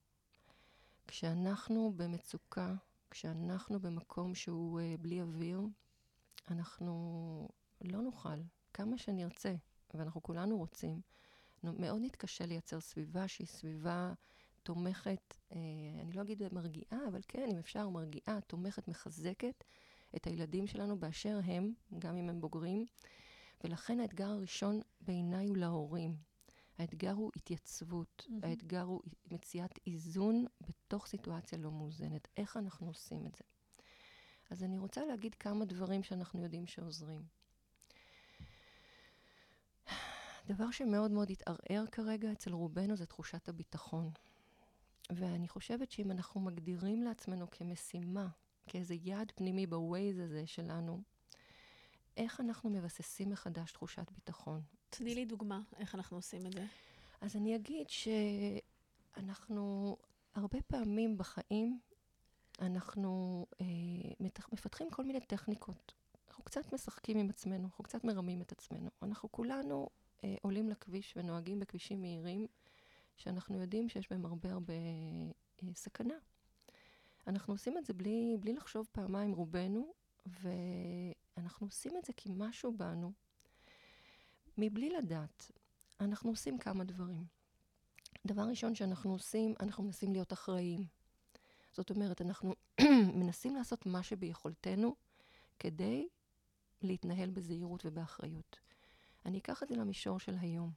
כשאנחנו 1.07 1.93
במצוקה, 1.95 2.73
כשאנחנו 3.09 3.79
במקום 3.79 4.35
שהוא 4.35 4.79
uh, 4.79 5.01
בלי 5.01 5.21
אוויר, 5.21 5.61
אנחנו 6.49 7.47
לא 7.81 8.01
נוכל, 8.01 8.41
כמה 8.73 8.97
שנרצה, 8.97 9.55
ואנחנו 9.93 10.23
כולנו 10.23 10.57
רוצים, 10.57 11.01
מאוד 11.63 12.01
נתקשה 12.01 12.45
לייצר 12.45 12.79
סביבה 12.79 13.27
שהיא 13.27 13.47
סביבה 13.47 14.13
תומכת, 14.63 15.33
אה, 15.51 15.57
אני 16.01 16.11
לא 16.11 16.21
אגיד 16.21 16.53
מרגיעה, 16.53 17.07
אבל 17.07 17.21
כן, 17.27 17.47
אם 17.51 17.57
אפשר, 17.57 17.89
מרגיעה, 17.89 18.41
תומכת, 18.47 18.87
מחזקת 18.87 19.63
את 20.15 20.27
הילדים 20.27 20.67
שלנו 20.67 20.99
באשר 20.99 21.39
הם, 21.45 21.73
גם 21.99 22.17
אם 22.17 22.29
הם 22.29 22.41
בוגרים. 22.41 22.85
ולכן 23.63 23.99
האתגר 23.99 24.29
הראשון 24.29 24.81
בעיניי 25.01 25.47
הוא 25.47 25.57
להורים. 25.57 26.15
האתגר 26.77 27.11
הוא 27.11 27.31
התייצבות, 27.35 28.27
mm-hmm. 28.27 28.47
האתגר 28.47 28.81
הוא 28.81 29.01
מציאת 29.31 29.79
איזון 29.87 30.45
בתוך 30.61 31.07
סיטואציה 31.07 31.57
לא 31.57 31.71
מאוזנת. 31.71 32.27
איך 32.37 32.57
אנחנו 32.57 32.87
עושים 32.87 33.25
את 33.25 33.35
זה? 33.35 33.43
אז 34.49 34.63
אני 34.63 34.77
רוצה 34.77 35.05
להגיד 35.05 35.35
כמה 35.35 35.65
דברים 35.65 36.03
שאנחנו 36.03 36.43
יודעים 36.43 36.67
שעוזרים. 36.67 37.21
דבר 40.47 40.71
שמאוד 40.71 41.11
מאוד 41.11 41.31
התערער 41.31 41.85
כרגע 41.91 42.31
אצל 42.31 42.51
רובנו 42.53 42.95
זה 42.95 43.05
תחושת 43.05 43.49
הביטחון. 43.49 44.09
ואני 45.09 45.47
חושבת 45.47 45.91
שאם 45.91 46.11
אנחנו 46.11 46.41
מגדירים 46.41 47.03
לעצמנו 47.03 47.51
כמשימה, 47.51 48.27
כאיזה 48.67 48.95
יעד 49.01 49.31
פנימי 49.35 49.67
בווייז 49.67 50.19
הזה 50.19 50.47
שלנו, 50.47 51.01
איך 52.17 52.39
אנחנו 52.39 52.69
מבססים 52.69 53.29
מחדש 53.29 53.71
תחושת 53.71 54.11
ביטחון? 54.11 54.61
תני 54.89 55.15
לי 55.15 55.25
דוגמה 55.25 55.61
איך 55.77 55.95
אנחנו 55.95 56.17
עושים 56.17 56.45
את 56.45 56.53
זה. 56.53 56.65
אז 57.21 57.35
אני 57.35 57.55
אגיד 57.55 57.87
שאנחנו 59.17 59.97
הרבה 60.35 60.61
פעמים 60.61 61.17
בחיים, 61.17 61.79
אנחנו 62.61 63.45
אה, 63.61 63.65
מפתחים 64.51 64.89
כל 64.89 65.03
מיני 65.03 65.21
טכניקות. 65.21 65.93
אנחנו 66.27 66.43
קצת 66.43 66.73
משחקים 66.73 67.17
עם 67.17 67.29
עצמנו, 67.29 67.63
אנחנו 67.63 67.83
קצת 67.83 68.03
מרמים 68.03 68.41
את 68.41 68.51
עצמנו. 68.51 68.89
אנחנו 69.01 69.31
כולנו 69.31 69.89
אה, 70.23 70.35
עולים 70.41 70.69
לכביש 70.69 71.13
ונוהגים 71.17 71.59
בכבישים 71.59 72.01
מהירים, 72.01 72.47
שאנחנו 73.17 73.61
יודעים 73.61 73.89
שיש 73.89 74.09
בהם 74.09 74.25
הרבה 74.25 74.51
הרבה 74.51 74.73
אה, 74.73 75.75
סכנה. 75.75 76.13
אנחנו 77.27 77.53
עושים 77.53 77.77
את 77.77 77.85
זה 77.85 77.93
בלי, 77.93 78.37
בלי 78.39 78.53
לחשוב 78.53 78.87
פעמיים, 78.91 79.31
רובנו, 79.31 79.93
ואנחנו 80.25 81.67
עושים 81.67 81.97
את 81.97 82.05
זה 82.05 82.13
כי 82.13 82.29
משהו 82.35 82.73
בנו, 82.77 83.11
מבלי 84.57 84.89
לדעת, 84.89 85.51
אנחנו 85.99 86.29
עושים 86.29 86.57
כמה 86.57 86.83
דברים. 86.83 87.25
דבר 88.25 88.41
ראשון 88.41 88.75
שאנחנו 88.75 89.11
עושים, 89.11 89.53
אנחנו 89.59 89.83
מנסים 89.83 90.13
להיות 90.13 90.33
אחראים. 90.33 90.85
זאת 91.73 91.89
אומרת, 91.89 92.21
אנחנו 92.21 92.53
מנסים 93.19 93.55
לעשות 93.55 93.85
מה 93.85 94.03
שביכולתנו 94.03 94.95
כדי 95.59 96.07
להתנהל 96.81 97.29
בזהירות 97.29 97.85
ובאחריות. 97.85 98.59
אני 99.25 99.37
אקח 99.37 99.63
את 99.63 99.67
זה 99.67 99.75
למישור 99.75 100.19
של 100.19 100.35
היום. 100.39 100.71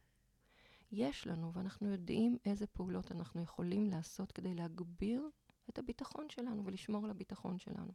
יש 0.92 1.26
לנו, 1.26 1.52
ואנחנו 1.52 1.88
יודעים 1.88 2.38
איזה 2.44 2.66
פעולות 2.66 3.12
אנחנו 3.12 3.42
יכולים 3.42 3.90
לעשות 3.90 4.32
כדי 4.32 4.54
להגביר 4.54 5.28
את 5.68 5.78
הביטחון 5.78 6.28
שלנו 6.28 6.64
ולשמור 6.64 7.04
על 7.04 7.10
הביטחון 7.10 7.58
שלנו. 7.58 7.92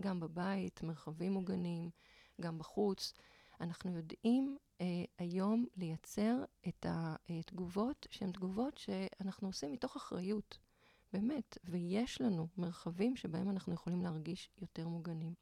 גם 0.00 0.20
בבית, 0.20 0.82
מרחבים 0.82 1.32
מוגנים, 1.32 1.90
גם 2.40 2.58
בחוץ. 2.58 3.14
אנחנו 3.60 3.96
יודעים 3.96 4.58
אה, 4.80 4.86
היום 5.18 5.66
לייצר 5.76 6.44
את 6.68 6.86
התגובות 6.88 8.06
שהן 8.10 8.32
תגובות 8.32 8.78
שאנחנו 8.78 9.48
עושים 9.48 9.72
מתוך 9.72 9.96
אחריות, 9.96 10.58
באמת, 11.12 11.58
ויש 11.64 12.20
לנו 12.20 12.48
מרחבים 12.56 13.16
שבהם 13.16 13.50
אנחנו 13.50 13.74
יכולים 13.74 14.02
להרגיש 14.02 14.50
יותר 14.58 14.88
מוגנים. 14.88 15.34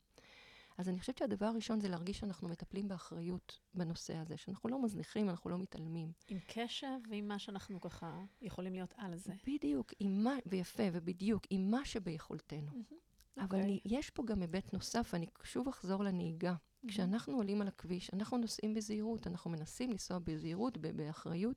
אז 0.78 0.88
אני 0.88 0.98
חושבת 0.98 1.18
שהדבר 1.18 1.46
הראשון 1.46 1.80
זה 1.80 1.88
להרגיש 1.88 2.18
שאנחנו 2.18 2.48
מטפלים 2.48 2.88
באחריות 2.88 3.58
בנושא 3.74 4.16
הזה, 4.16 4.36
שאנחנו 4.36 4.68
לא 4.68 4.82
מזניחים, 4.82 5.30
אנחנו 5.30 5.50
לא 5.50 5.58
מתעלמים. 5.58 6.12
עם 6.28 6.38
קשב 6.46 6.98
ועם 7.10 7.28
מה 7.28 7.38
שאנחנו 7.38 7.80
ככה 7.80 8.24
יכולים 8.42 8.72
להיות 8.72 8.94
על 8.96 9.16
זה. 9.16 9.32
בדיוק, 9.46 9.92
מה, 10.04 10.34
ויפה, 10.46 10.82
ובדיוק, 10.92 11.42
עם 11.50 11.70
מה 11.70 11.84
שביכולתנו. 11.84 12.70
Mm-hmm. 12.70 13.40
אבל 13.40 13.58
okay. 13.58 13.62
אוקיי. 13.62 13.80
יש 13.84 14.10
פה 14.10 14.22
גם 14.26 14.40
היבט 14.40 14.72
נוסף, 14.72 15.14
אני 15.14 15.26
שוב 15.42 15.68
אחזור 15.68 16.04
לנהיגה. 16.04 16.54
Mm-hmm. 16.54 16.88
כשאנחנו 16.88 17.36
עולים 17.36 17.62
על 17.62 17.68
הכביש, 17.68 18.10
אנחנו 18.14 18.38
נוסעים 18.38 18.74
בזהירות, 18.74 19.26
אנחנו 19.26 19.50
מנסים 19.50 19.90
לנסוע 19.90 20.18
בזהירות, 20.18 20.78
באחריות, 20.78 21.56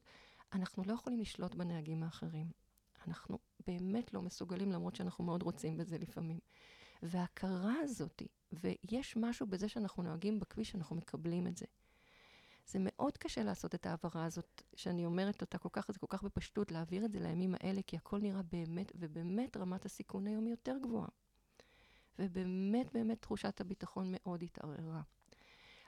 אנחנו 0.53 0.83
לא 0.83 0.93
יכולים 0.93 1.19
לשלוט 1.19 1.55
בנהגים 1.55 2.03
האחרים. 2.03 2.47
אנחנו 3.07 3.39
באמת 3.67 4.13
לא 4.13 4.21
מסוגלים, 4.21 4.71
למרות 4.71 4.95
שאנחנו 4.95 5.23
מאוד 5.23 5.43
רוצים 5.43 5.77
בזה 5.77 5.97
לפעמים. 5.97 6.39
וההכרה 7.03 7.73
הזאת, 7.83 8.21
ויש 8.51 9.17
משהו 9.17 9.47
בזה 9.47 9.69
שאנחנו 9.69 10.03
נוהגים 10.03 10.39
בכביש, 10.39 10.71
שאנחנו 10.71 10.95
מקבלים 10.95 11.47
את 11.47 11.57
זה. 11.57 11.65
זה 12.67 12.79
מאוד 12.81 13.17
קשה 13.17 13.43
לעשות 13.43 13.75
את 13.75 13.85
ההעברה 13.85 14.25
הזאת, 14.25 14.61
שאני 14.75 15.05
אומרת 15.05 15.41
אותה 15.41 15.57
כל 15.57 15.69
כך, 15.71 15.91
זה 15.91 15.99
כל 15.99 16.07
כך 16.09 16.23
בפשטות, 16.23 16.71
להעביר 16.71 17.05
את 17.05 17.11
זה 17.11 17.19
לימים 17.19 17.55
האלה, 17.59 17.81
כי 17.81 17.97
הכל 17.97 18.19
נראה 18.19 18.41
באמת, 18.41 18.91
ובאמת 18.95 19.57
רמת 19.57 19.85
הסיכון 19.85 20.27
היום 20.27 20.45
היא 20.45 20.53
יותר 20.53 20.77
גבוהה. 20.81 21.09
ובאמת 22.19 22.93
באמת 22.93 23.21
תחושת 23.21 23.61
הביטחון 23.61 24.07
מאוד 24.11 24.43
התערערה. 24.43 25.01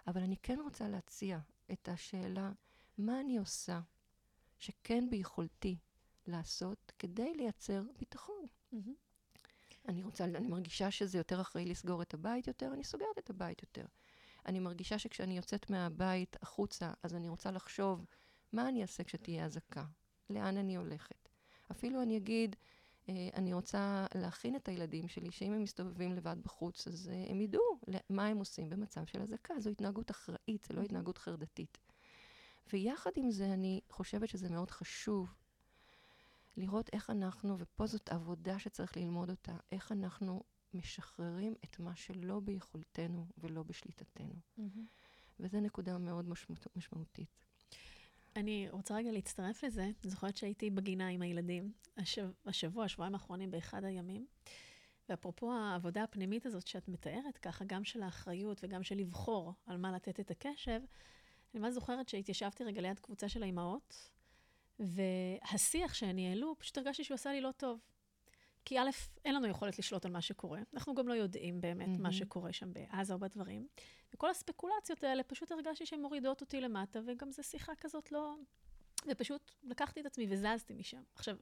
אבל 0.07 0.21
אני 0.21 0.37
כן 0.37 0.59
רוצה 0.63 0.87
להציע 0.87 1.39
את 1.71 1.89
השאלה, 1.89 2.51
מה 2.97 3.19
אני 3.19 3.37
עושה 3.37 3.81
שכן 4.59 5.09
ביכולתי 5.09 5.77
לעשות 6.27 6.82
כדי 6.99 7.33
לייצר 7.33 7.83
ביטחון? 7.99 8.45
Mm-hmm. 8.73 8.77
אני 9.87 10.03
רוצה, 10.03 10.23
אני 10.25 10.47
מרגישה 10.47 10.91
שזה 10.91 11.17
יותר 11.17 11.41
אחראי 11.41 11.65
לסגור 11.65 12.01
את 12.01 12.13
הבית 12.13 12.47
יותר, 12.47 12.73
אני 12.73 12.83
סוגרת 12.83 13.17
את 13.17 13.29
הבית 13.29 13.61
יותר. 13.61 13.85
אני 14.45 14.59
מרגישה 14.59 14.99
שכשאני 14.99 15.37
יוצאת 15.37 15.69
מהבית 15.69 16.37
החוצה, 16.41 16.91
אז 17.03 17.15
אני 17.15 17.29
רוצה 17.29 17.51
לחשוב, 17.51 18.05
מה 18.53 18.69
אני 18.69 18.81
אעשה 18.81 19.03
כשתהיה 19.03 19.45
אזעקה? 19.45 19.85
לאן 20.29 20.57
אני 20.57 20.75
הולכת? 20.75 21.29
אפילו 21.71 22.01
אני 22.01 22.17
אגיד, 22.17 22.55
אה, 23.09 23.29
אני 23.33 23.53
רוצה 23.53 24.05
להכין 24.15 24.55
את 24.55 24.67
הילדים 24.67 25.07
שלי, 25.07 25.31
שאם 25.31 25.53
הם 25.53 25.63
מסתובבים 25.63 26.13
לבד 26.13 26.35
בחוץ, 26.43 26.87
אז 26.87 27.09
אה, 27.13 27.31
הם 27.31 27.41
ידעו 27.41 27.79
מה 28.09 28.27
הם 28.27 28.37
עושים 28.37 28.69
במצב 28.69 29.05
של 29.05 29.21
אזעקה. 29.21 29.59
זו 29.59 29.69
התנהגות 29.69 30.11
אחראית, 30.11 30.65
זו 30.69 30.73
לא 30.73 30.81
התנהגות 30.81 31.17
חרדתית. 31.17 31.77
ויחד 32.73 33.11
עם 33.15 33.31
זה, 33.31 33.53
אני 33.53 33.81
חושבת 33.89 34.29
שזה 34.29 34.49
מאוד 34.49 34.71
חשוב 34.71 35.33
לראות 36.57 36.89
איך 36.93 37.09
אנחנו, 37.09 37.55
ופה 37.59 37.87
זאת 37.87 38.09
עבודה 38.09 38.59
שצריך 38.59 38.97
ללמוד 38.97 39.29
אותה, 39.29 39.55
איך 39.71 39.91
אנחנו 39.91 40.43
משחררים 40.73 41.55
את 41.63 41.79
מה 41.79 41.95
שלא 41.95 42.39
ביכולתנו 42.39 43.25
ולא 43.37 43.63
בשליטתנו. 43.63 44.33
Mm-hmm. 44.57 44.79
וזו 45.39 45.59
נקודה 45.59 45.97
מאוד 45.97 46.29
משמעות, 46.29 46.67
משמעותית. 46.75 47.45
אני 48.35 48.67
רוצה 48.69 48.95
רגע 48.95 49.11
להצטרף 49.11 49.63
לזה. 49.63 49.91
זוכרת 50.03 50.37
שהייתי 50.37 50.69
בגינה 50.69 51.07
עם 51.07 51.21
הילדים 51.21 51.71
השב, 51.97 52.29
השבוע, 52.45 52.85
השבועיים 52.85 53.13
האחרונים, 53.13 53.51
באחד 53.51 53.83
הימים. 53.83 54.25
ואפרופו 55.09 55.53
העבודה 55.53 56.03
הפנימית 56.03 56.45
הזאת 56.45 56.67
שאת 56.67 56.87
מתארת, 56.87 57.37
ככה, 57.37 57.65
גם 57.65 57.83
של 57.83 58.03
האחריות 58.03 58.63
וגם 58.63 58.83
של 58.83 58.95
לבחור 58.95 59.53
על 59.65 59.77
מה 59.77 59.91
לתת 59.91 60.19
את 60.19 60.31
הקשב, 60.31 60.81
אני 61.53 61.61
ממש 61.61 61.73
זוכרת 61.73 62.09
שהתיישבתי 62.09 62.63
רגע 62.63 62.81
ליד 62.81 62.99
קבוצה 62.99 63.29
של 63.29 63.43
האימהות, 63.43 64.09
והשיח 64.79 65.93
שהן 65.93 66.15
ניהלו, 66.15 66.55
פשוט 66.59 66.77
הרגשתי 66.77 67.03
שהוא 67.03 67.15
עשה 67.15 67.31
לי 67.31 67.41
לא 67.41 67.51
טוב. 67.57 67.79
כי 68.65 68.79
א', 68.79 68.89
אין 69.25 69.35
לנו 69.35 69.47
יכולת 69.47 69.79
לשלוט 69.79 70.05
על 70.05 70.11
מה 70.11 70.21
שקורה, 70.21 70.59
אנחנו 70.73 70.95
גם 70.95 71.07
לא 71.07 71.13
יודעים 71.13 71.61
באמת 71.61 71.87
mm-hmm. 71.87 72.01
מה 72.01 72.11
שקורה 72.11 72.53
שם 72.53 72.73
בעזה 72.73 73.13
או 73.13 73.19
בדברים. 73.19 73.67
וכל 74.13 74.29
הספקולציות 74.29 75.03
האלה, 75.03 75.23
פשוט 75.23 75.51
הרגשתי 75.51 75.85
שהן 75.85 76.01
מורידות 76.01 76.41
אותי 76.41 76.61
למטה, 76.61 76.99
וגם 77.05 77.31
זו 77.31 77.43
שיחה 77.43 77.75
כזאת 77.75 78.11
לא... 78.11 78.35
ופשוט 79.07 79.51
לקחתי 79.63 80.01
את 80.01 80.05
עצמי 80.05 80.27
וזזתי 80.29 80.73
משם. 80.73 81.01
עכשיו, 81.15 81.37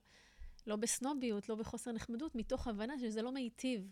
לא 0.68 0.76
בסנוביות, 0.76 1.50
לא 1.50 1.56
בחוסר 1.56 1.92
נחמדות, 1.92 2.36
מתוך 2.36 2.68
הבנה 2.68 3.00
שזה 3.00 3.22
לא 3.22 3.32
מיטיב 3.32 3.92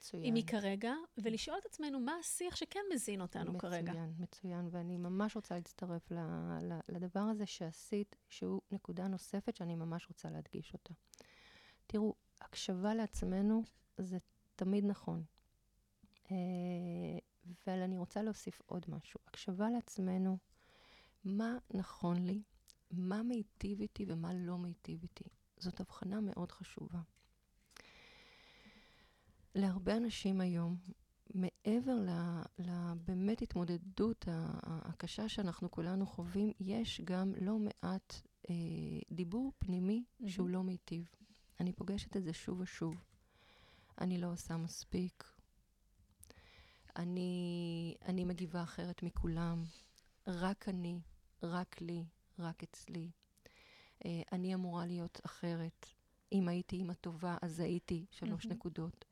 מצוין. 0.00 0.22
עימי 0.22 0.46
כרגע, 0.46 0.94
ולשאול 1.18 1.58
את 1.60 1.66
עצמנו 1.66 2.00
מה 2.00 2.12
השיח 2.20 2.56
שכן 2.56 2.80
מזין 2.94 3.20
אותנו 3.20 3.52
מצוין, 3.52 3.72
כרגע. 3.72 3.92
מצוין, 3.92 4.14
מצוין, 4.18 4.68
ואני 4.70 4.96
ממש 4.96 5.36
רוצה 5.36 5.54
להצטרף 5.54 6.10
ל, 6.10 6.18
ל, 6.62 6.78
לדבר 6.88 7.20
הזה 7.20 7.46
שעשית, 7.46 8.16
שהוא 8.28 8.60
נקודה 8.70 9.08
נוספת 9.08 9.56
שאני 9.56 9.74
ממש 9.74 10.08
רוצה 10.08 10.30
להדגיש 10.30 10.72
אותה. 10.72 10.94
תראו, 11.86 12.14
הקשבה 12.40 12.94
לעצמנו 12.94 13.62
זה 13.98 14.16
תמיד 14.56 14.84
נכון. 14.84 15.24
אה, 16.30 16.36
אבל 17.44 17.78
אני 17.82 17.98
רוצה 17.98 18.22
להוסיף 18.22 18.62
עוד 18.66 18.86
משהו. 18.88 19.20
הקשבה 19.26 19.70
לעצמנו, 19.70 20.38
מה 21.24 21.58
נכון 21.70 22.26
לי, 22.26 22.42
מה 22.90 23.22
מיטיב 23.22 23.80
איתי 23.80 24.04
ומה 24.08 24.34
לא 24.34 24.58
מיטיב 24.58 25.02
איתי. 25.02 25.24
זאת 25.56 25.80
הבחנה 25.80 26.20
מאוד 26.20 26.52
חשובה. 26.52 27.00
להרבה 29.54 29.96
אנשים 29.96 30.40
היום, 30.40 30.76
מעבר 31.34 31.96
לבאמת 32.58 33.42
התמודדות 33.42 34.24
הקשה 34.62 35.28
שאנחנו 35.28 35.70
כולנו 35.70 36.06
חווים, 36.06 36.52
יש 36.60 37.00
גם 37.04 37.32
לא 37.40 37.58
מעט 37.58 38.14
אה, 38.50 38.54
דיבור 39.10 39.52
פנימי 39.58 40.04
mm-hmm. 40.04 40.28
שהוא 40.28 40.48
לא 40.48 40.62
מיטיב. 40.62 41.10
אני 41.60 41.72
פוגשת 41.72 42.16
את 42.16 42.24
זה 42.24 42.32
שוב 42.32 42.60
ושוב. 42.60 42.94
אני 44.00 44.18
לא 44.18 44.32
עושה 44.32 44.56
מספיק. 44.56 45.24
אני, 46.96 47.94
אני 48.04 48.24
מגיבה 48.24 48.62
אחרת 48.62 49.02
מכולם. 49.02 49.64
רק 50.26 50.68
אני, 50.68 51.00
רק 51.42 51.80
לי, 51.80 52.04
רק 52.38 52.62
אצלי. 52.62 53.10
אה, 54.04 54.22
אני 54.32 54.54
אמורה 54.54 54.86
להיות 54.86 55.20
אחרת. 55.26 55.86
אם 56.32 56.48
הייתי 56.48 56.76
אימא 56.76 56.92
טובה, 56.92 57.36
אז 57.42 57.60
הייתי 57.60 58.06
שלוש 58.10 58.46
mm-hmm. 58.46 58.50
נקודות. 58.50 59.09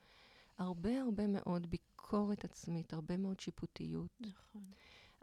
הרבה 0.58 1.00
הרבה 1.00 1.26
מאוד 1.26 1.70
ביקורת 1.70 2.44
עצמית, 2.44 2.92
הרבה 2.92 3.16
מאוד 3.16 3.40
שיפוטיות. 3.40 4.20
נכון. 4.20 4.70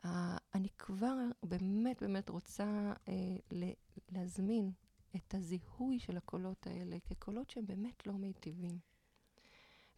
Uh, 0.01 0.07
אני 0.53 0.69
כבר 0.77 1.15
באמת 1.43 2.03
באמת 2.03 2.29
רוצה 2.29 2.93
uh, 2.93 3.09
להזמין 4.09 4.71
את 5.15 5.33
הזיהוי 5.33 5.99
של 5.99 6.17
הקולות 6.17 6.67
האלה 6.67 6.97
כקולות 6.99 7.49
שהם 7.49 7.65
באמת 7.65 8.07
לא 8.07 8.13
מיטיבים. 8.13 8.79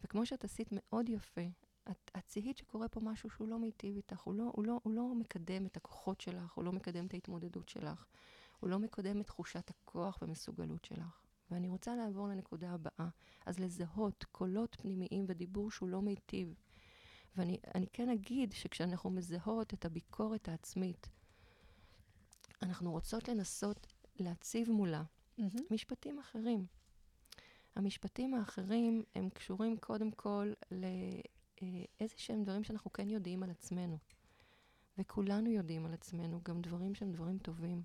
וכמו 0.04 0.26
שאת 0.26 0.44
עשית 0.44 0.68
מאוד 0.72 1.08
יפה, 1.08 1.46
את, 1.90 2.10
את 2.16 2.28
זיהית 2.28 2.58
שקורה 2.58 2.88
פה 2.88 3.00
משהו 3.00 3.30
שהוא 3.30 3.48
לא 3.48 3.58
מיטיב 3.58 3.96
איתך, 3.96 4.20
הוא 4.20 4.34
לא, 4.34 4.50
הוא, 4.52 4.66
לא, 4.66 4.80
הוא 4.82 4.92
לא 4.92 5.14
מקדם 5.14 5.66
את 5.66 5.76
הכוחות 5.76 6.20
שלך, 6.20 6.52
הוא 6.52 6.64
לא 6.64 6.72
מקדם 6.72 7.06
את 7.06 7.14
ההתמודדות 7.14 7.68
שלך, 7.68 8.06
הוא 8.60 8.70
לא 8.70 8.78
מקדם 8.78 9.20
את 9.20 9.26
תחושת 9.26 9.70
הכוח 9.70 10.18
והמסוגלות 10.22 10.84
שלך. 10.84 11.27
ואני 11.50 11.68
רוצה 11.68 11.96
לעבור 11.96 12.28
לנקודה 12.28 12.70
הבאה. 12.70 13.08
אז 13.46 13.58
לזהות 13.58 14.24
קולות 14.32 14.76
פנימיים 14.80 15.24
ודיבור 15.28 15.70
שהוא 15.70 15.88
לא 15.88 16.02
מיטיב. 16.02 16.54
ואני 17.36 17.86
כן 17.92 18.08
אגיד 18.08 18.52
שכשאנחנו 18.52 19.10
מזהות 19.10 19.74
את 19.74 19.84
הביקורת 19.84 20.48
העצמית, 20.48 21.08
אנחנו 22.62 22.90
רוצות 22.90 23.28
לנסות 23.28 23.86
להציב 24.18 24.70
מולה 24.70 25.02
משפטים 25.70 26.18
אחרים. 26.18 26.66
המשפטים 27.76 28.34
האחרים 28.34 29.04
הם 29.14 29.30
קשורים 29.30 29.76
קודם 29.76 30.10
כל 30.10 30.52
לאיזה 30.70 32.14
שהם 32.16 32.42
דברים 32.42 32.64
שאנחנו 32.64 32.92
כן 32.92 33.10
יודעים 33.10 33.42
על 33.42 33.50
עצמנו. 33.50 33.98
וכולנו 34.98 35.50
יודעים 35.50 35.86
על 35.86 35.94
עצמנו 35.94 36.40
גם 36.44 36.60
דברים 36.60 36.94
שהם 36.94 37.12
דברים 37.12 37.38
טובים. 37.38 37.82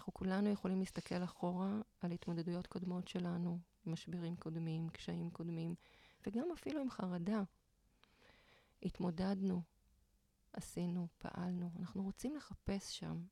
אנחנו 0.00 0.14
כולנו 0.14 0.48
יכולים 0.48 0.78
להסתכל 0.80 1.24
אחורה 1.24 1.80
על 2.00 2.12
התמודדויות 2.12 2.66
קודמות 2.66 3.08
שלנו, 3.08 3.58
משברים 3.86 4.36
קודמים, 4.36 4.88
קשיים 4.88 5.30
קודמים, 5.30 5.74
וגם 6.26 6.44
אפילו 6.52 6.80
עם 6.80 6.90
חרדה. 6.90 7.42
התמודדנו, 8.82 9.62
עשינו, 10.52 11.08
פעלנו. 11.18 11.70
אנחנו 11.78 12.02
רוצים 12.02 12.36
לחפש 12.36 12.98
שם 12.98 13.22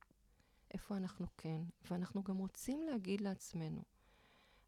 איפה 0.75 0.97
אנחנו 0.97 1.27
כן, 1.37 1.63
ואנחנו 1.91 2.23
גם 2.23 2.37
רוצים 2.37 2.83
להגיד 2.83 3.21
לעצמנו, 3.21 3.83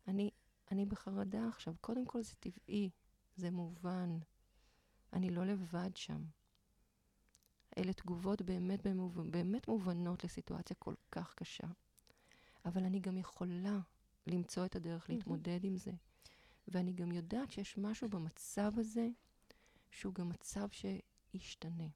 אני, 0.09 0.31
אני 0.71 0.87
בחרדה 0.87 1.49
עכשיו, 1.49 1.75
קודם 1.81 2.05
כל 2.07 2.23
זה 2.23 2.35
טבעי, 2.35 2.91
זה 3.37 3.51
מובן, 3.51 4.19
אני 5.13 5.31
לא 5.31 5.45
לבד 5.45 5.97
שם. 5.97 6.25
אלה 7.79 7.93
תגובות 7.93 8.43
באמת, 8.43 8.87
באמת 9.31 9.69
מובנות 9.69 10.25
לסיטואציה 10.25 10.77
כל 10.79 10.95
כך 11.13 11.35
קשה. 11.35 11.67
אבל 12.65 12.85
אני 12.85 13.01
גם 13.01 13.19
יכולה 13.19 13.79
למצוא 14.27 14.65
את 14.65 14.77
הדרך. 14.77 15.11
להתמודד 15.11 15.65
עם 15.65 15.77
זה. 15.77 15.93
ואני 16.69 16.93
גם 16.93 17.13
יודעת 17.13 17.51
שיש 17.51 17.79
משהו 17.79 18.09
במצב 18.09 18.73
הזה 18.77 19.09
שהוא 19.91 20.15
גם 20.15 20.29
מצב 20.29 20.69
שישתנה. 20.71 21.87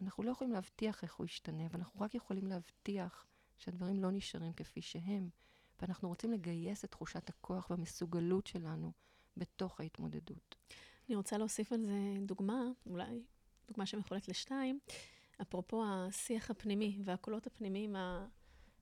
אנחנו 0.00 0.22
לא 0.22 0.30
יכולים 0.30 0.52
להבטיח 0.52 1.02
איך 1.02 1.14
הוא 1.14 1.24
ישתנה, 1.24 1.66
אבל 1.66 1.78
אנחנו 1.78 2.00
רק 2.00 2.14
יכולים 2.14 2.46
להבטיח 2.46 3.26
שהדברים 3.58 4.02
לא 4.02 4.10
נשארים 4.10 4.52
כפי 4.52 4.82
שהם. 4.82 5.28
ואנחנו 5.80 6.08
רוצים 6.08 6.32
לגייס 6.32 6.84
את 6.84 6.90
תחושת 6.90 7.28
הכוח 7.28 7.70
והמסוגלות 7.70 8.46
שלנו 8.46 8.92
בתוך 9.36 9.80
ההתמודדות. 9.80 10.56
אני 11.08 11.16
רוצה 11.16 11.38
להוסיף 11.38 11.72
על 11.72 11.86
זה 11.86 12.14
דוגמה, 12.26 12.62
אולי 12.86 13.22
דוגמה 13.68 13.86
שמחולקת 13.86 14.28
לשתיים, 14.28 14.78
אפרופו 15.42 15.84
השיח 15.86 16.50
הפנימי 16.50 16.98
והקולות 17.04 17.46
הפנימיים 17.46 17.96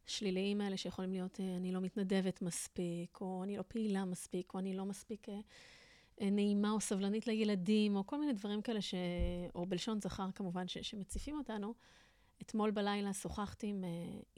השליליים 0.07 0.61
האלה 0.61 0.77
שיכולים 0.77 1.13
להיות, 1.13 1.41
אה, 1.41 1.57
אני 1.57 1.73
לא 1.73 1.81
מתנדבת 1.81 2.43
מספיק, 2.43 3.21
או 3.21 3.45
אני 3.45 3.57
לא 3.57 3.63
פעילה 3.69 4.05
מספיק, 4.05 4.55
או 4.55 4.59
אני 4.59 4.77
לא 4.77 4.85
מספיק 4.85 5.29
אה, 5.29 5.41
אה, 6.21 6.31
נעימה 6.31 6.71
או 6.71 6.81
סבלנית 6.81 7.27
לילדים, 7.27 7.97
או 7.97 8.07
כל 8.07 8.21
מיני 8.21 8.33
דברים 8.33 8.63
כאלה, 8.63 8.81
ש... 8.81 8.95
או 9.55 9.67
בלשון 9.67 10.01
זכר 10.01 10.31
כמובן, 10.35 10.69
ש... 10.69 10.79
שמציפים 10.79 11.39
אותנו. 11.39 11.75
אתמול 12.43 12.71
בלילה 12.71 13.13
שוחחתי 13.13 13.67
עם 13.67 13.85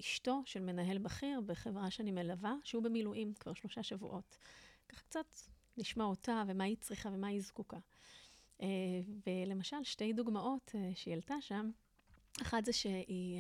אשתו 0.00 0.42
של 0.44 0.60
מנהל 0.60 0.98
בכיר 0.98 1.40
בחברה 1.40 1.90
שאני 1.90 2.10
מלווה, 2.10 2.54
שהוא 2.64 2.82
במילואים 2.82 3.34
כבר 3.34 3.54
שלושה 3.54 3.82
שבועות. 3.82 4.36
ככה 4.88 5.02
קצת 5.02 5.26
נשמע 5.76 6.04
אותה 6.04 6.42
ומה 6.46 6.64
היא 6.64 6.76
צריכה 6.80 7.08
ומה 7.12 7.26
היא 7.26 7.40
זקוקה. 7.40 7.76
ולמשל, 9.26 9.76
שתי 9.82 10.12
דוגמאות 10.12 10.74
שהיא 10.94 11.14
העלתה 11.14 11.34
שם, 11.40 11.70
אחת 12.42 12.64
זה 12.64 12.72
שהיא 12.72 13.38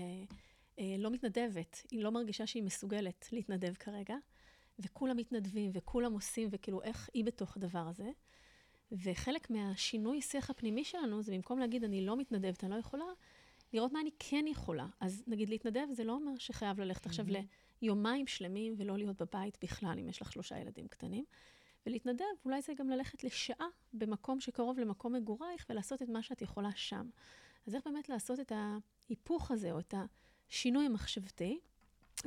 לא 0.78 1.10
מתנדבת, 1.10 1.82
היא 1.90 2.02
לא 2.02 2.10
מרגישה 2.10 2.46
שהיא 2.46 2.62
מסוגלת 2.62 3.28
להתנדב 3.32 3.74
כרגע, 3.74 4.16
וכולם 4.78 5.16
מתנדבים 5.16 5.70
וכולם 5.74 6.12
עושים, 6.12 6.48
וכאילו 6.52 6.82
איך 6.82 7.10
היא 7.14 7.24
בתוך 7.24 7.56
הדבר 7.56 7.88
הזה. 7.88 8.10
וחלק 8.92 9.50
מהשינוי 9.50 10.22
שיח 10.22 10.50
הפנימי 10.50 10.84
שלנו 10.84 11.22
זה 11.22 11.32
במקום 11.32 11.58
להגיד, 11.58 11.84
אני 11.84 12.06
לא 12.06 12.16
מתנדבת, 12.16 12.64
אני 12.64 12.70
לא 12.70 12.76
יכולה, 12.76 13.04
לראות 13.72 13.92
מה 13.92 14.00
אני 14.00 14.10
כן 14.18 14.44
יכולה. 14.48 14.86
אז 15.00 15.24
נגיד 15.26 15.48
להתנדב 15.48 15.86
זה 15.92 16.04
לא 16.04 16.12
אומר 16.12 16.32
שחייב 16.38 16.80
ללכת 16.80 17.06
עכשיו 17.06 17.26
ליומיים 17.82 18.26
שלמים 18.26 18.74
ולא 18.76 18.96
להיות 18.98 19.22
בבית 19.22 19.58
בכלל, 19.62 19.98
אם 19.98 20.08
יש 20.08 20.22
לך 20.22 20.32
שלושה 20.32 20.58
ילדים 20.58 20.88
קטנים. 20.88 21.24
ולהתנדב, 21.86 22.24
אולי 22.44 22.62
זה 22.62 22.74
גם 22.74 22.90
ללכת 22.90 23.24
לשעה 23.24 23.66
במקום 23.92 24.40
שקרוב 24.40 24.78
למקום 24.78 25.12
מגורייך 25.12 25.66
ולעשות 25.70 26.02
את 26.02 26.08
מה 26.08 26.22
שאת 26.22 26.42
יכולה 26.42 26.70
שם. 26.74 27.08
אז 27.66 27.74
איך 27.74 27.84
באמת 27.86 28.08
לעשות 28.08 28.40
את 28.40 28.52
ההיפוך 28.52 29.50
הזה, 29.50 29.72
או 29.72 29.78
את 29.78 29.94
השינוי 30.50 30.86
המחשבתי? 30.86 31.58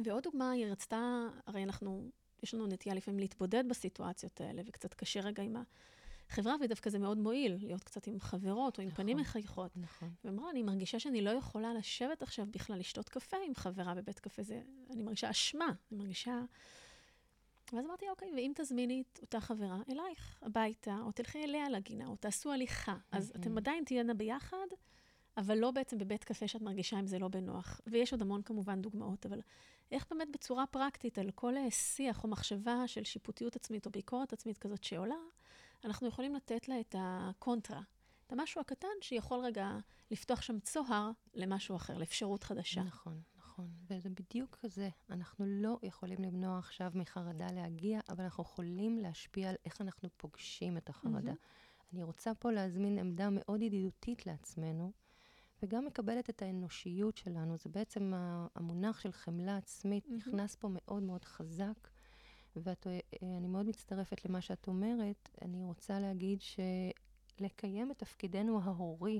ועוד 0.03 0.23
דוגמה, 0.23 0.51
היא 0.51 0.65
רצתה, 0.65 1.27
הרי 1.45 1.63
אנחנו, 1.63 2.09
יש 2.43 2.53
לנו 2.53 2.67
נטייה 2.67 2.95
לפעמים 2.95 3.19
להתבודד 3.19 3.63
בסיטואציות 3.67 4.41
האלה, 4.41 4.61
וקצת 4.65 4.93
קשה 4.93 5.19
רגע 5.19 5.43
עם 5.43 5.55
החברה, 6.29 6.55
ודווקא 6.61 6.89
זה 6.89 6.99
מאוד 6.99 7.17
מועיל, 7.17 7.57
להיות 7.59 7.83
קצת 7.83 8.07
עם 8.07 8.19
חברות 8.19 8.77
או 8.77 8.83
עם 8.83 8.89
נכון, 8.89 9.03
פנים 9.03 9.17
מחייכות. 9.17 9.71
נכון. 9.77 10.09
ואמרה, 10.23 10.49
אני 10.49 10.63
מרגישה 10.63 10.99
שאני 10.99 11.21
לא 11.21 11.29
יכולה 11.29 11.73
לשבת 11.73 12.21
עכשיו 12.21 12.45
בכלל 12.51 12.79
לשתות 12.79 13.09
קפה 13.09 13.37
עם 13.47 13.55
חברה 13.55 13.95
בבית 13.95 14.19
קפה, 14.19 14.43
זה, 14.43 14.61
אני 14.89 15.03
מרגישה 15.03 15.29
אשמה, 15.29 15.73
אני 15.91 15.99
מרגישה... 15.99 16.41
ואז 17.73 17.85
אמרתי, 17.85 18.09
אוקיי, 18.09 18.31
ואם 18.35 18.51
תזמיני 18.55 19.03
את 19.13 19.19
אותה 19.21 19.39
חברה 19.39 19.81
אלייך 19.91 20.39
הביתה, 20.41 20.97
או 21.05 21.11
תלכי 21.11 21.43
אליה 21.43 21.69
לגינה, 21.69 22.07
או 22.07 22.15
תעשו 22.15 22.51
הליכה, 22.51 22.97
אז 23.11 23.31
אתם 23.35 23.57
עדיין 23.57 23.83
תהיינה 23.83 24.13
ביחד, 24.13 24.67
אבל 25.37 25.57
לא 25.57 25.71
בעצם 25.71 25.97
בבית 25.97 26.23
קפה 26.23 26.47
שאת 26.47 26.61
מרגישה 26.61 26.99
אם 26.99 27.07
זה 27.07 27.19
לא 27.19 27.27
בנוח. 27.27 27.81
ויש 27.87 28.11
עוד 28.11 28.21
המון 28.21 28.41
כמובן 28.41 28.81
דוגמאות, 28.81 29.25
אבל 29.25 29.41
איך 29.91 30.05
באמת 30.11 30.27
בצורה 30.31 30.67
פרקטית 30.67 31.17
על 31.17 31.31
כל 31.31 31.53
שיח 31.69 32.23
או 32.23 32.29
מחשבה 32.29 32.87
של 32.87 33.03
שיפוטיות 33.03 33.55
עצמית 33.55 33.85
או 33.85 33.91
ביקורת 33.91 34.33
עצמית 34.33 34.57
כזאת 34.57 34.83
שעולה, 34.83 35.15
אנחנו 35.85 36.07
יכולים 36.07 36.35
לתת 36.35 36.67
לה 36.67 36.79
את 36.79 36.95
הקונטרה, 36.99 37.81
את 38.27 38.31
המשהו 38.31 38.61
הקטן 38.61 38.87
שיכול 39.01 39.39
רגע 39.39 39.77
לפתוח 40.11 40.41
שם 40.41 40.59
צוהר 40.59 41.11
למשהו 41.33 41.75
אחר, 41.75 41.97
לאפשרות 41.97 42.43
חדשה. 42.43 42.83
נכון, 42.83 43.21
נכון. 43.37 43.67
וזה 43.87 44.09
בדיוק 44.09 44.57
כזה. 44.61 44.89
אנחנו 45.09 45.45
לא 45.47 45.79
יכולים 45.83 46.17
למנוע 46.21 46.57
עכשיו 46.57 46.91
מחרדה 46.95 47.47
להגיע, 47.53 47.99
אבל 48.09 48.23
אנחנו 48.23 48.43
יכולים 48.43 48.99
להשפיע 48.99 49.49
על 49.49 49.55
איך 49.65 49.81
אנחנו 49.81 50.09
פוגשים 50.17 50.77
את 50.77 50.89
החרדה. 50.89 51.31
Mm-hmm. 51.31 51.93
אני 51.93 52.03
רוצה 52.03 52.33
פה 52.33 52.51
להזמין 52.51 52.99
עמדה 52.99 53.29
מאוד 53.31 53.61
ידידותית 53.61 54.25
לעצמנו. 54.25 54.91
וגם 55.63 55.85
מקבלת 55.85 56.29
את 56.29 56.41
האנושיות 56.41 57.17
שלנו. 57.17 57.57
זה 57.57 57.69
בעצם 57.69 58.13
המונח 58.55 58.99
של 58.99 59.11
חמלה 59.11 59.57
עצמית 59.57 60.05
mm-hmm. 60.05 60.13
נכנס 60.13 60.55
פה 60.55 60.67
מאוד 60.71 61.03
מאוד 61.03 61.25
חזק. 61.25 61.87
ואני 62.55 63.47
מאוד 63.47 63.65
מצטרפת 63.65 64.25
למה 64.25 64.41
שאת 64.41 64.67
אומרת. 64.67 65.29
אני 65.41 65.65
רוצה 65.65 65.99
להגיד 65.99 66.39
שלקיים 66.41 67.91
את 67.91 67.97
תפקידנו 67.97 68.61
ההורי, 68.63 69.19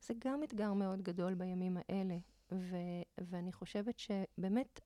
זה 0.00 0.14
גם 0.18 0.42
אתגר 0.42 0.72
מאוד 0.72 1.02
גדול 1.02 1.34
בימים 1.34 1.76
האלה. 1.76 2.16
ו- 2.52 3.02
ואני 3.18 3.52
חושבת 3.52 3.98
שבאמת 3.98 4.80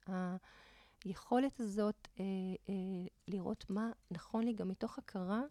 היכולת 1.05 1.61
הזאת 1.61 2.09
אה, 2.21 2.25
אה, 2.69 2.75
לראות 3.29 3.71
מה 3.71 3.91
נכון 4.11 4.45
לי, 4.45 4.53
גם 4.53 4.69
מתוך 4.69 4.99
הכרה 4.99 5.43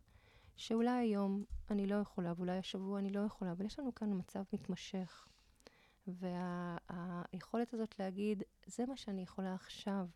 שאולי 0.58 0.92
היום 0.92 1.44
אני 1.72 1.88
לא 1.88 1.96
יכולה, 1.96 2.34
ואולי 2.38 2.58
השבוע 2.58 3.00
אני 3.00 3.10
לא 3.10 3.20
יכולה, 3.20 3.52
אבל 3.52 3.66
יש 3.66 3.80
לנו 3.80 3.96
כאן 3.96 4.20
מצב 4.20 4.44
מתמשך. 4.54 5.28
והיכולת 6.08 7.74
וה, 7.74 7.80
הזאת 7.80 8.00
להגיד, 8.00 8.44
זה 8.66 8.86
מה 8.86 8.98
שאני 8.98 9.22
יכולה 9.22 9.54
עכשיו. 9.54 10.08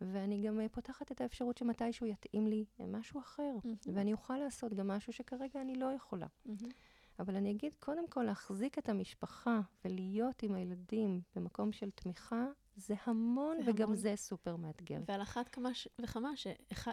ואני 0.00 0.42
גם 0.42 0.60
uh, 0.60 0.68
פותחת 0.68 1.12
את 1.12 1.20
האפשרות 1.20 1.58
שמתישהו 1.58 2.06
יתאים 2.06 2.46
לי 2.46 2.64
משהו 2.78 3.20
אחר, 3.20 3.52
mm-hmm. 3.62 3.90
ואני 3.94 4.12
אוכל 4.12 4.36
לעשות 4.36 4.74
גם 4.74 4.88
משהו 4.88 5.12
שכרגע 5.12 5.60
אני 5.60 5.74
לא 5.74 5.92
יכולה. 5.92 6.26
Mm-hmm. 6.26 6.66
אבל 7.18 7.36
אני 7.36 7.50
אגיד, 7.50 7.74
קודם 7.74 8.08
כל, 8.08 8.22
להחזיק 8.22 8.78
את 8.78 8.88
המשפחה 8.88 9.60
ולהיות 9.84 10.42
עם 10.42 10.54
הילדים 10.54 11.20
במקום 11.34 11.72
של 11.72 11.90
תמיכה, 11.90 12.46
זה 12.76 12.94
המון, 13.04 13.56
זה 13.64 13.70
וגם 13.70 13.84
המון. 13.84 13.96
זה 13.96 14.12
סופר 14.16 14.56
מאתגר. 14.56 15.00
ועל 15.08 15.22
אחת 15.22 15.48
כמה 15.48 15.74
ש... 15.74 15.88
וכמה, 16.00 16.30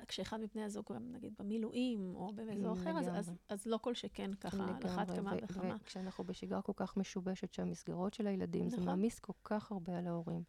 כשאחד 0.07 0.39
מבני 0.41 0.63
הזוג, 0.63 0.93
נגיד 1.01 1.33
במילואים 1.39 2.15
או 2.15 2.33
באזור 2.33 2.73
אחר, 2.73 2.99
אז, 2.99 3.09
אז, 3.13 3.31
אז 3.49 3.65
לא 3.65 3.77
כל 3.77 3.93
שכן 3.93 4.33
ככה, 4.33 4.63
על 4.63 4.85
אחת 4.85 5.09
כמה 5.09 5.31
ו- 5.31 5.37
וכמה. 5.43 5.75
וכשאנחנו 5.81 6.23
בשגרה 6.23 6.61
כל 6.61 6.73
כך 6.75 6.97
משובשת, 6.97 7.53
שהמסגרות 7.53 8.13
של 8.13 8.27
הילדים, 8.27 8.67
נכון. 8.67 8.79
זה 8.79 8.85
מעמיס 8.85 9.19
כל 9.19 9.33
כך 9.43 9.71
הרבה 9.71 9.97
על 9.97 10.07
ההורים. 10.07 10.43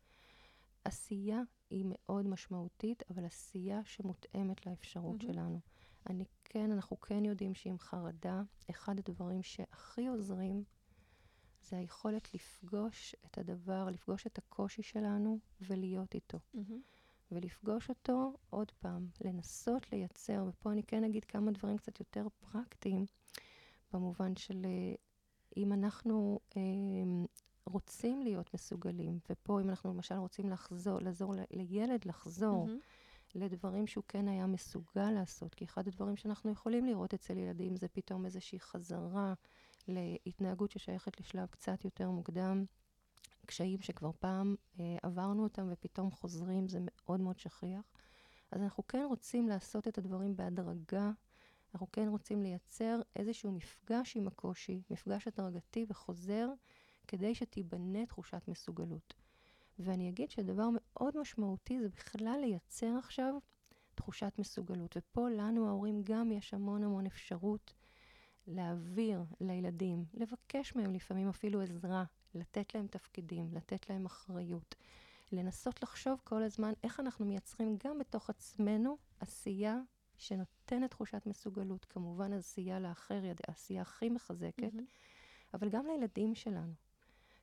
עשייה 0.84 1.42
היא 1.70 1.84
מאוד 1.88 2.26
משמעותית, 2.26 3.02
אבל 3.10 3.24
עשייה 3.24 3.80
שמותאמת 3.84 4.66
לאפשרות 4.66 5.20
mm-hmm. 5.20 5.26
שלנו. 5.26 5.60
אני 6.10 6.24
כן, 6.44 6.72
אנחנו 6.72 7.00
כן 7.00 7.24
יודעים 7.24 7.54
שעם 7.54 7.78
חרדה, 7.78 8.42
אחד 8.70 8.98
הדברים 8.98 9.42
שהכי 9.42 10.06
עוזרים 10.06 10.64
זה 11.64 11.76
היכולת 11.76 12.34
לפגוש 12.34 13.16
את 13.26 13.38
הדבר, 13.38 13.88
לפגוש 13.90 14.26
את 14.26 14.38
הקושי 14.38 14.82
שלנו 14.82 15.38
ולהיות 15.60 16.14
איתו. 16.14 16.38
Mm-hmm. 16.54 16.94
ולפגוש 17.32 17.88
אותו 17.88 18.32
עוד 18.50 18.70
פעם, 18.70 19.08
לנסות 19.24 19.92
לייצר, 19.92 20.44
ופה 20.48 20.72
אני 20.72 20.82
כן 20.82 21.04
אגיד 21.04 21.24
כמה 21.24 21.50
דברים 21.50 21.76
קצת 21.76 22.00
יותר 22.00 22.26
פרקטיים, 22.40 23.06
במובן 23.92 24.36
של 24.36 24.64
אה, 24.64 24.94
אם 25.56 25.72
אנחנו 25.72 26.40
אה, 26.56 26.62
רוצים 27.66 28.22
להיות 28.22 28.54
מסוגלים, 28.54 29.18
ופה 29.30 29.60
אם 29.60 29.68
אנחנו 29.68 29.94
למשל 29.94 30.14
רוצים 30.14 30.50
לחזור, 30.50 30.98
לעזור 31.00 31.34
לילד 31.50 32.04
לחזור 32.04 32.66
mm-hmm. 32.68 33.38
לדברים 33.38 33.86
שהוא 33.86 34.04
כן 34.08 34.28
היה 34.28 34.46
מסוגל 34.46 35.10
לעשות, 35.10 35.54
כי 35.54 35.64
אחד 35.64 35.88
הדברים 35.88 36.16
שאנחנו 36.16 36.50
יכולים 36.50 36.86
לראות 36.86 37.14
אצל 37.14 37.38
ילדים 37.38 37.76
זה 37.76 37.88
פתאום 37.88 38.24
איזושהי 38.24 38.60
חזרה 38.60 39.34
להתנהגות 39.88 40.70
ששייכת 40.70 41.20
לשלב 41.20 41.46
קצת 41.46 41.84
יותר 41.84 42.10
מוקדם, 42.10 42.64
קשיים 43.46 43.80
שכבר 43.80 44.10
פעם 44.18 44.54
אה, 44.80 44.96
עברנו 45.02 45.42
אותם 45.42 45.68
ופתאום 45.72 46.10
חוזרים, 46.10 46.68
זה 46.68 46.78
מאוד 46.82 47.20
מאוד 47.20 47.38
שכיח. 47.38 47.84
אז 48.50 48.62
אנחנו 48.62 48.86
כן 48.86 49.04
רוצים 49.08 49.48
לעשות 49.48 49.88
את 49.88 49.98
הדברים 49.98 50.36
בהדרגה, 50.36 51.10
אנחנו 51.74 51.86
כן 51.92 52.08
רוצים 52.08 52.42
לייצר 52.42 53.00
איזשהו 53.16 53.52
מפגש 53.52 54.16
עם 54.16 54.28
הקושי, 54.28 54.82
מפגש 54.90 55.28
הדרגתי 55.28 55.86
וחוזר, 55.88 56.48
כדי 57.08 57.34
שתיבנה 57.34 58.06
תחושת 58.06 58.42
מסוגלות. 58.48 59.14
ואני 59.78 60.08
אגיד 60.08 60.30
שדבר 60.30 60.68
מאוד 60.72 61.18
משמעותי 61.18 61.80
זה 61.80 61.88
בכלל 61.88 62.38
לייצר 62.40 62.96
עכשיו 62.98 63.34
תחושת 63.94 64.32
מסוגלות. 64.38 64.96
ופה 64.96 65.28
לנו 65.30 65.68
ההורים 65.68 66.02
גם 66.04 66.32
יש 66.32 66.54
המון 66.54 66.84
המון 66.84 67.06
אפשרות 67.06 67.74
להעביר 68.46 69.24
לילדים, 69.40 70.04
לבקש 70.14 70.76
מהם 70.76 70.92
לפעמים 70.92 71.28
אפילו 71.28 71.62
עזרה, 71.62 72.04
לתת 72.34 72.74
להם 72.74 72.86
תפקידים, 72.86 73.54
לתת 73.54 73.90
להם 73.90 74.06
אחריות, 74.06 74.74
לנסות 75.32 75.82
לחשוב 75.82 76.20
כל 76.24 76.42
הזמן 76.42 76.72
איך 76.82 77.00
אנחנו 77.00 77.24
מייצרים 77.24 77.76
גם 77.84 77.98
בתוך 77.98 78.30
עצמנו 78.30 78.96
עשייה 79.20 79.80
שנותנת 80.16 80.90
תחושת 80.90 81.22
מסוגלות. 81.26 81.84
כמובן 81.84 82.32
עשייה 82.32 82.80
לאחר, 82.80 83.22
העשייה 83.48 83.82
הכי 83.82 84.08
מחזקת, 84.08 84.72
mm-hmm. 84.72 85.54
אבל 85.54 85.68
גם 85.68 85.86
לילדים 85.86 86.34
שלנו. 86.34 86.72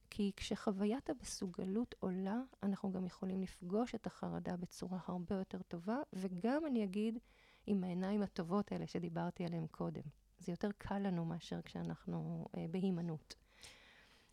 כי 0.10 0.32
כשחוויית 0.36 1.10
המסוגלות 1.10 1.96
עולה, 2.00 2.42
אנחנו 2.64 2.92
גם 2.92 3.06
יכולים 3.06 3.42
לפגוש 3.42 3.96
את 3.96 4.08
החרדה 4.08 4.58
בצורה 4.58 5.00
הרבה 5.06 5.36
יותר 5.36 5.62
טובה, 5.62 5.98
וגם, 6.14 6.66
אני 6.66 6.84
אגיד, 6.84 7.20
עם 7.68 7.84
העיניים 7.84 8.22
הטובות 8.22 8.72
האלה 8.72 8.88
שדיברתי 8.88 9.46
עליהן 9.46 9.68
קודם. 9.68 10.21
זה 10.42 10.52
יותר 10.52 10.70
קל 10.78 11.00
לנו 11.00 11.26
מאשר 11.26 11.62
כשאנחנו 11.62 12.46
אה, 12.58 12.66
בהימנעות. 12.72 13.36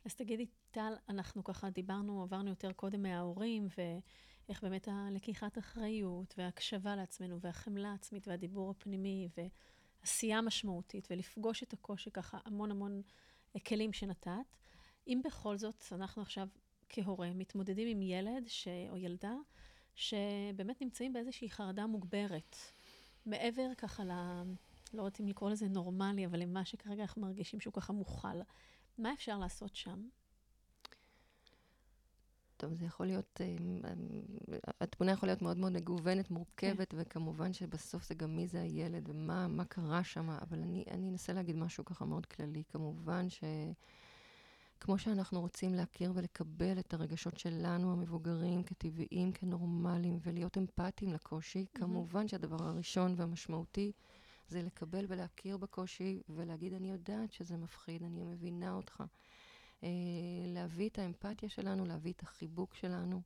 אז 0.05 0.15
תגידי, 0.15 0.47
טל, 0.71 0.93
אנחנו 1.09 1.45
ככה 1.45 1.71
דיברנו, 1.71 2.23
עברנו 2.23 2.51
יותר 2.51 2.73
קודם 2.73 3.03
מההורים, 3.03 3.69
ואיך 3.79 4.63
באמת 4.63 4.89
הלקיחת 4.91 5.59
אחריות, 5.59 6.35
וההקשבה 6.39 6.97
לעצמנו, 6.97 7.41
והחמלה 7.41 7.91
העצמית, 7.91 8.29
והדיבור 8.29 8.71
הפנימי, 8.71 9.29
ועשייה 9.37 10.41
משמעותית, 10.41 11.09
ולפגוש 11.11 11.63
את 11.63 11.73
הקושי 11.73 12.11
ככה, 12.11 12.39
המון 12.45 12.71
המון 12.71 13.03
אה, 13.57 13.61
כלים 13.61 13.93
שנתת. 13.93 14.57
אם 15.07 15.21
בכל 15.25 15.59
זאת 15.59 15.85
אנחנו 15.93 16.23
עכשיו 16.23 16.49
כהורה 16.89 17.31
מתמודדים 17.35 17.89
עם 17.89 18.03
ילד 18.03 18.45
ש... 18.47 18.69
או 18.91 18.97
ילדה 18.97 19.35
שבאמת 19.95 20.83
נמצאים 20.83 21.13
באיזושהי 21.13 21.51
חרדה 21.51 21.87
מוגברת, 21.87 22.57
מעבר 23.27 23.75
ככה 23.79 24.05
ל... 24.05 24.13
לא 24.95 25.09
אם 25.21 25.29
לקרוא 25.29 25.51
לזה 25.51 25.69
נורמלי, 25.69 26.27
אבל 26.27 26.39
למה 26.43 26.65
שכרגע 26.65 27.03
אנחנו 27.03 27.23
מרגישים 27.23 27.61
שהוא 27.61 27.73
ככה 27.73 27.93
מוכל, 27.93 28.41
מה 28.99 29.13
אפשר 29.13 29.39
לעשות 29.39 29.77
שם? 29.77 30.09
טוב, 32.57 32.75
זה 32.75 32.85
יכול 32.85 33.07
להיות, 33.07 33.41
אה, 33.41 33.57
התמונה 34.81 35.13
יכולה 35.13 35.33
להיות 35.33 35.43
מאוד 35.43 35.57
מאוד 35.57 35.73
מגוונת, 35.73 36.31
מורכבת, 36.31 36.91
כן. 36.91 36.97
וכמובן 37.01 37.53
שבסוף 37.53 38.09
זה 38.09 38.15
גם 38.15 38.37
מי 38.37 38.47
זה 38.47 38.61
הילד 38.61 39.09
ומה 39.09 39.65
קרה 39.69 40.05
שם, 40.05 40.31
אבל 40.31 40.59
אני, 40.59 40.85
אני 40.91 41.11
אנסה 41.11 41.33
להגיד 41.33 41.57
משהו 41.57 41.85
ככה 41.85 42.05
מאוד 42.05 42.27
כללי. 42.27 42.63
כמובן 42.69 43.31
ש... 43.31 43.45
כמו 44.81 44.99
שאנחנו 44.99 45.41
רוצים 45.41 45.75
להכיר 45.75 46.13
ולקבל 46.15 46.79
את 46.79 46.95
הרגשות 46.95 47.39
שלנו, 47.39 47.93
המבוגרים, 47.93 48.63
כטבעיים, 48.63 49.33
כנורמליים, 49.33 50.19
ולהיות 50.23 50.59
אמפתיים 50.59 51.13
לקושי, 51.13 51.65
mm-hmm. 51.65 51.79
כמובן 51.79 52.29
שהדבר 52.29 52.65
הראשון 52.65 53.15
והמשמעותי 53.17 53.93
זה 54.49 54.63
לקבל 54.63 55.05
ולהכיר 55.09 55.57
בקושי 55.57 56.23
ולהגיד, 56.29 56.73
אני 56.75 56.91
יודעת 56.91 57.33
שזה 57.33 57.57
מפחיד, 57.57 58.03
אני 58.03 58.25
מבינה 58.25 58.73
אותך. 58.73 59.03
אה, 59.83 59.89
להביא 60.47 60.89
את 60.89 60.99
האמפתיה 60.99 61.49
שלנו, 61.49 61.85
להביא 61.85 62.13
את 62.13 62.23
החיבוק 62.23 62.75
שלנו. 62.75 63.23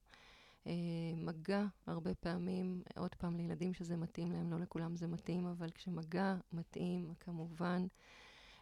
אה, 0.67 0.73
מגע, 1.17 1.65
הרבה 1.87 2.15
פעמים, 2.15 2.83
עוד 2.97 3.15
פעם, 3.15 3.37
לילדים 3.37 3.75
שזה 3.75 3.97
מתאים 3.97 4.33
להם, 4.33 4.51
לא 4.51 4.59
לכולם 4.59 4.97
זה 4.97 5.07
מתאים, 5.07 5.47
אבל 5.47 5.71
כשמגע 5.71 6.37
מתאים, 6.53 7.15
כמובן, 7.21 7.87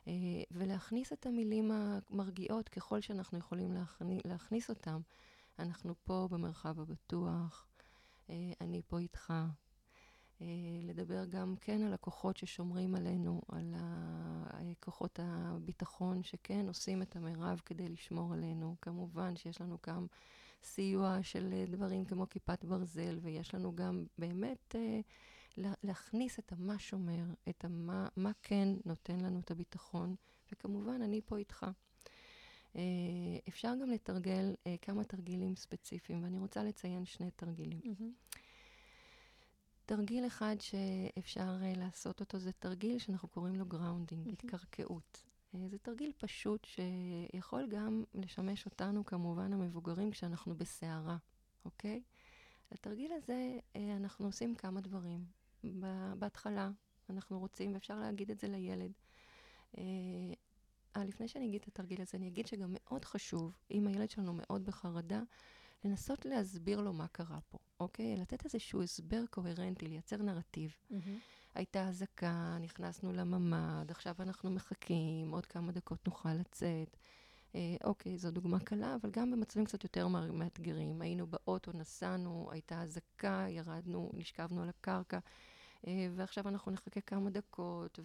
אה, 0.08 0.12
ולהכניס 0.50 1.12
את 1.12 1.26
המילים 1.26 1.70
המרגיעות 1.70 2.68
ככל 2.68 3.00
שאנחנו 3.00 3.38
יכולים 3.38 3.72
להכניס, 3.72 4.20
להכניס 4.24 4.70
אותם. 4.70 5.00
אנחנו 5.58 5.94
פה 6.04 6.28
במרחב 6.30 6.80
הבטוח, 6.80 7.66
אני 8.60 8.82
פה 8.86 8.98
איתך. 8.98 9.32
אה, 10.40 10.46
לדבר 10.82 11.24
גם 11.24 11.54
כן 11.60 11.82
על 11.82 11.92
הכוחות 11.92 12.36
ששומרים 12.36 12.94
עלינו, 12.94 13.40
על 13.48 13.74
כוחות 14.80 15.18
הביטחון 15.22 16.22
שכן 16.22 16.68
עושים 16.68 17.02
את 17.02 17.16
המרב 17.16 17.60
כדי 17.66 17.88
לשמור 17.88 18.32
עלינו. 18.32 18.76
כמובן 18.82 19.36
שיש 19.36 19.60
לנו 19.60 19.78
גם 19.86 20.06
סיוע 20.62 21.18
של 21.22 21.64
דברים 21.70 22.04
כמו 22.04 22.28
כיפת 22.28 22.64
ברזל, 22.64 23.18
ויש 23.22 23.54
לנו 23.54 23.76
גם 23.76 24.04
באמת... 24.18 24.74
להכניס 25.58 26.38
את 26.38 26.52
המה 26.52 26.78
שומר, 26.78 27.24
את 27.48 27.64
המה 27.64 28.08
מה 28.16 28.30
כן 28.42 28.68
נותן 28.84 29.20
לנו 29.20 29.40
את 29.40 29.50
הביטחון, 29.50 30.14
וכמובן, 30.52 31.02
אני 31.02 31.20
פה 31.26 31.36
איתך. 31.36 31.66
אה, 32.76 32.82
אפשר 33.48 33.72
גם 33.82 33.90
לתרגל 33.90 34.54
אה, 34.66 34.76
כמה 34.82 35.04
תרגילים 35.04 35.56
ספציפיים, 35.56 36.24
ואני 36.24 36.38
רוצה 36.38 36.62
לציין 36.62 37.04
שני 37.04 37.30
תרגילים. 37.30 37.80
Mm-hmm. 37.84 38.29
תרגיל 39.90 40.26
אחד 40.26 40.56
שאפשר 40.60 41.56
uh, 41.60 41.78
לעשות 41.78 42.20
אותו 42.20 42.38
זה 42.38 42.52
תרגיל 42.52 42.98
שאנחנו 42.98 43.28
קוראים 43.28 43.56
לו 43.56 43.66
grounding. 43.66 44.28
התקרקעות. 44.28 45.24
Uh, 45.54 45.58
זה 45.70 45.78
תרגיל 45.78 46.12
פשוט 46.18 46.64
שיכול 46.64 47.66
גם 47.66 48.04
לשמש 48.14 48.66
אותנו, 48.66 49.04
כמובן 49.04 49.52
המבוגרים, 49.52 50.10
כשאנחנו 50.10 50.54
בסערה, 50.54 51.16
אוקיי? 51.64 52.02
לתרגיל 52.72 53.12
הזה 53.12 53.58
uh, 53.74 53.78
אנחנו 53.96 54.26
עושים 54.26 54.54
כמה 54.54 54.80
דברים. 54.80 55.24
בהתחלה, 56.18 56.70
אנחנו 57.10 57.38
רוצים, 57.38 57.74
ואפשר 57.74 57.98
להגיד 57.98 58.30
את 58.30 58.40
זה 58.40 58.48
לילד. 58.48 58.92
אה, 59.78 59.82
אה, 60.96 61.04
לפני 61.04 61.28
שאני 61.28 61.46
אגיד 61.46 61.60
את 61.60 61.68
התרגיל 61.68 62.00
הזה, 62.02 62.18
אני 62.18 62.28
אגיד 62.28 62.46
שגם 62.46 62.70
מאוד 62.70 63.04
חשוב, 63.04 63.52
אם 63.70 63.86
הילד 63.86 64.10
שלנו 64.10 64.32
מאוד 64.34 64.64
בחרדה, 64.64 65.22
לנסות 65.84 66.24
להסביר 66.24 66.80
לו 66.80 66.92
מה 66.92 67.06
קרה 67.08 67.38
פה, 67.48 67.58
אוקיי? 67.80 68.16
לתת 68.16 68.44
איזשהו 68.44 68.82
הסבר 68.82 69.26
קוהרנטי, 69.30 69.88
לייצר 69.88 70.16
נרטיב. 70.16 70.76
Mm-hmm. 70.90 70.94
הייתה 71.54 71.88
אזעקה, 71.88 72.56
נכנסנו 72.60 73.12
לממ"ד, 73.12 73.90
עכשיו 73.90 74.14
אנחנו 74.18 74.50
מחכים, 74.50 75.30
עוד 75.30 75.46
כמה 75.46 75.72
דקות 75.72 76.06
נוכל 76.06 76.34
לצאת. 76.34 76.96
אה, 77.54 77.76
אוקיי, 77.84 78.18
זו 78.18 78.30
דוגמה 78.30 78.60
קלה, 78.60 78.94
אבל 78.94 79.10
גם 79.10 79.30
במצבים 79.30 79.64
קצת 79.64 79.84
יותר 79.84 80.08
מאתגרים. 80.08 81.02
היינו 81.02 81.26
באוטו, 81.26 81.72
נסענו, 81.74 82.48
הייתה 82.52 82.82
אזעקה, 82.82 83.46
ירדנו, 83.48 84.10
נשכבנו 84.14 84.62
על 84.62 84.68
הקרקע. 84.68 85.18
אה, 85.86 86.08
ועכשיו 86.14 86.48
אנחנו 86.48 86.72
נחכה 86.72 87.00
כמה 87.00 87.30
דקות, 87.30 87.98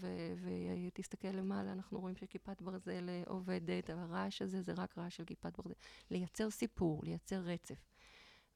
ותסתכל 0.88 1.28
למעלה, 1.28 1.72
אנחנו 1.72 2.00
רואים 2.00 2.16
שכיפת 2.16 2.62
ברזל 2.62 3.10
אה, 3.10 3.24
עובדת, 3.28 3.90
הרעש 3.90 4.42
הזה 4.42 4.62
זה 4.62 4.74
רק 4.78 4.98
רעש 4.98 5.16
של 5.16 5.26
כיפת 5.26 5.58
ברזל. 5.58 5.76
לייצר 6.12 6.50
סיפור, 6.50 7.02
לייצר 7.04 7.40
רצף. 7.40 7.86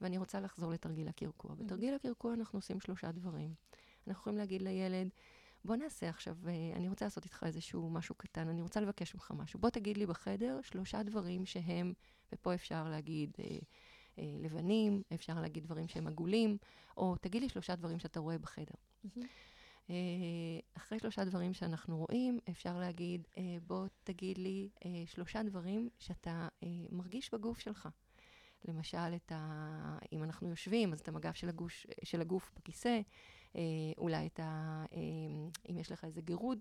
ואני 0.01 0.17
רוצה 0.17 0.39
לחזור 0.39 0.71
לתרגיל 0.71 1.07
הקרקוע. 1.07 1.51
Mm-hmm. 1.51 1.63
בתרגיל 1.63 1.93
הקרקוע 1.93 2.33
אנחנו 2.33 2.57
עושים 2.57 2.79
שלושה 2.79 3.11
דברים. 3.11 3.53
אנחנו 4.07 4.21
יכולים 4.21 4.37
להגיד 4.37 4.61
לילד, 4.61 5.09
בוא 5.65 5.75
נעשה 5.75 6.09
עכשיו, 6.09 6.37
אה, 6.47 6.71
אני 6.75 6.89
רוצה 6.89 7.05
לעשות 7.05 7.25
איתך 7.25 7.43
איזשהו 7.45 7.89
משהו 7.89 8.15
קטן, 8.15 8.47
אני 8.47 8.61
רוצה 8.61 8.81
לבקש 8.81 9.15
ממך 9.15 9.31
משהו. 9.35 9.59
בוא 9.59 9.69
תגיד 9.69 9.97
לי 9.97 10.05
בחדר 10.05 10.59
שלושה 10.61 11.03
דברים 11.03 11.45
שהם, 11.45 11.93
ופה 12.33 12.53
אפשר 12.53 12.89
להגיד 12.89 13.31
אה, 13.39 13.57
אה, 14.19 14.35
לבנים, 14.39 15.01
אפשר 15.13 15.41
להגיד 15.41 15.63
דברים 15.63 15.87
שהם 15.87 16.07
עגולים, 16.07 16.57
או 16.97 17.15
תגיד 17.21 17.41
לי 17.41 17.49
שלושה 17.49 17.75
דברים 17.75 17.99
שאתה 17.99 18.19
רואה 18.19 18.37
בחדר. 18.37 18.75
Mm-hmm. 19.05 19.25
אחרי 20.77 20.99
שלושה 20.99 21.25
דברים 21.25 21.53
שאנחנו 21.53 21.97
רואים, 21.97 22.39
אפשר 22.49 22.79
להגיד, 22.79 23.27
אה, 23.37 23.57
בוא 23.67 23.87
תגיד 24.03 24.37
לי 24.37 24.69
אה, 24.85 25.03
שלושה 25.05 25.43
דברים 25.43 25.89
שאתה 25.99 26.47
מרגיש 26.91 27.33
בגוף 27.33 27.59
שלך. 27.59 27.89
למשל, 28.65 29.15
את 29.15 29.31
ה... 29.35 29.97
אם 30.11 30.23
אנחנו 30.23 30.49
יושבים, 30.49 30.93
אז 30.93 30.99
את 30.99 31.07
המגף 31.07 31.35
של, 31.35 31.49
הגוש, 31.49 31.87
של 32.03 32.21
הגוף 32.21 32.51
בכיסא, 32.55 33.01
אולי 33.97 34.27
את 34.27 34.39
ה... 34.39 34.85
אם 35.69 35.77
יש 35.77 35.91
לך 35.91 36.05
איזה 36.05 36.21
גירוד, 36.21 36.59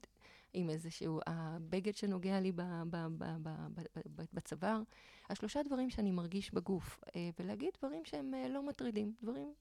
עם 0.52 0.70
איזשהו 0.70 1.20
הבגד 1.26 1.94
שנוגע 1.94 2.40
לי 2.40 2.52
ב, 2.52 2.62
ב, 2.90 2.96
ב, 3.18 3.24
ב, 3.42 3.48
ב, 3.74 3.80
ב, 4.16 4.22
בצוואר. 4.32 4.82
השלושה 5.30 5.62
דברים 5.62 5.90
שאני 5.90 6.10
מרגיש 6.10 6.54
בגוף, 6.54 7.00
ולהגיד 7.38 7.70
דברים 7.78 8.04
שהם 8.04 8.34
לא 8.48 8.62
מטרידים, 8.62 9.14
דברים 9.22 9.54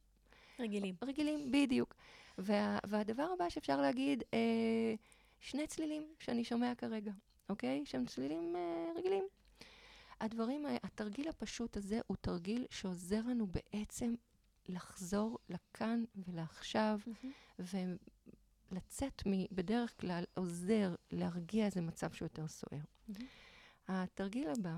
רגילים. 0.60 0.96
רגילים, 1.04 1.52
בדיוק. 1.52 1.96
וה, 2.38 2.80
והדבר 2.88 3.28
הבא 3.34 3.50
שאפשר 3.50 3.82
להגיד, 3.82 4.24
אה, 4.34 4.94
שני 5.40 5.68
צלילים 5.68 6.04
שאני 6.20 6.44
שומע 6.44 6.76
כרגע, 6.76 7.12
אוקיי? 7.50 7.86
שהם 7.86 8.06
צלילים 8.06 8.56
אה, 8.56 8.92
רגילים. 8.96 9.24
הדברים, 10.22 10.66
התרגיל 10.84 11.30
הפשוט 11.30 11.78
הזה 11.78 12.00
הוא 12.08 12.18
תרגיל 12.22 12.66
שעוזר 12.70 13.22
לנו 13.28 13.48
בעצם 13.48 14.16
לחזור 14.68 15.38
לכאן 15.50 16.04
ולעכשיו, 16.16 17.00
mm-hmm. 17.06 17.64
ולצאת 18.72 19.28
מ... 19.28 19.32
בדרך 19.52 20.02
כלל 20.02 20.24
עוזר 20.34 20.96
להרגיע 21.12 21.66
איזה 21.66 21.82
מצב 21.82 22.12
שהוא 22.12 22.26
יותר 22.26 22.48
סוער. 22.48 22.82
Mm-hmm. 22.82 23.24
התרגיל 23.88 24.50
הבא 24.50 24.78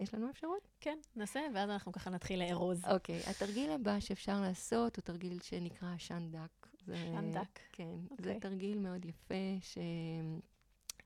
יש 0.00 0.14
לנו 0.14 0.30
אפשרות? 0.30 0.68
כן, 0.80 0.98
נעשה, 1.16 1.40
ואז 1.54 1.70
אנחנו 1.70 1.92
ככה 1.92 2.10
נתחיל 2.10 2.42
לארוז. 2.44 2.84
אוקיי, 2.84 3.20
התרגיל 3.30 3.70
הבא 3.70 4.00
שאפשר 4.00 4.40
לעשות 4.40 4.96
הוא 4.96 5.02
תרגיל 5.02 5.40
שנקרא 5.42 5.94
עשן 5.94 6.30
דק. 6.30 6.68
עשן 6.82 7.32
דק. 7.32 7.60
כן, 7.72 7.98
זה 8.08 8.10
אוקיי. 8.10 8.40
תרגיל 8.40 8.78
מאוד 8.78 9.04
יפה, 9.04 9.34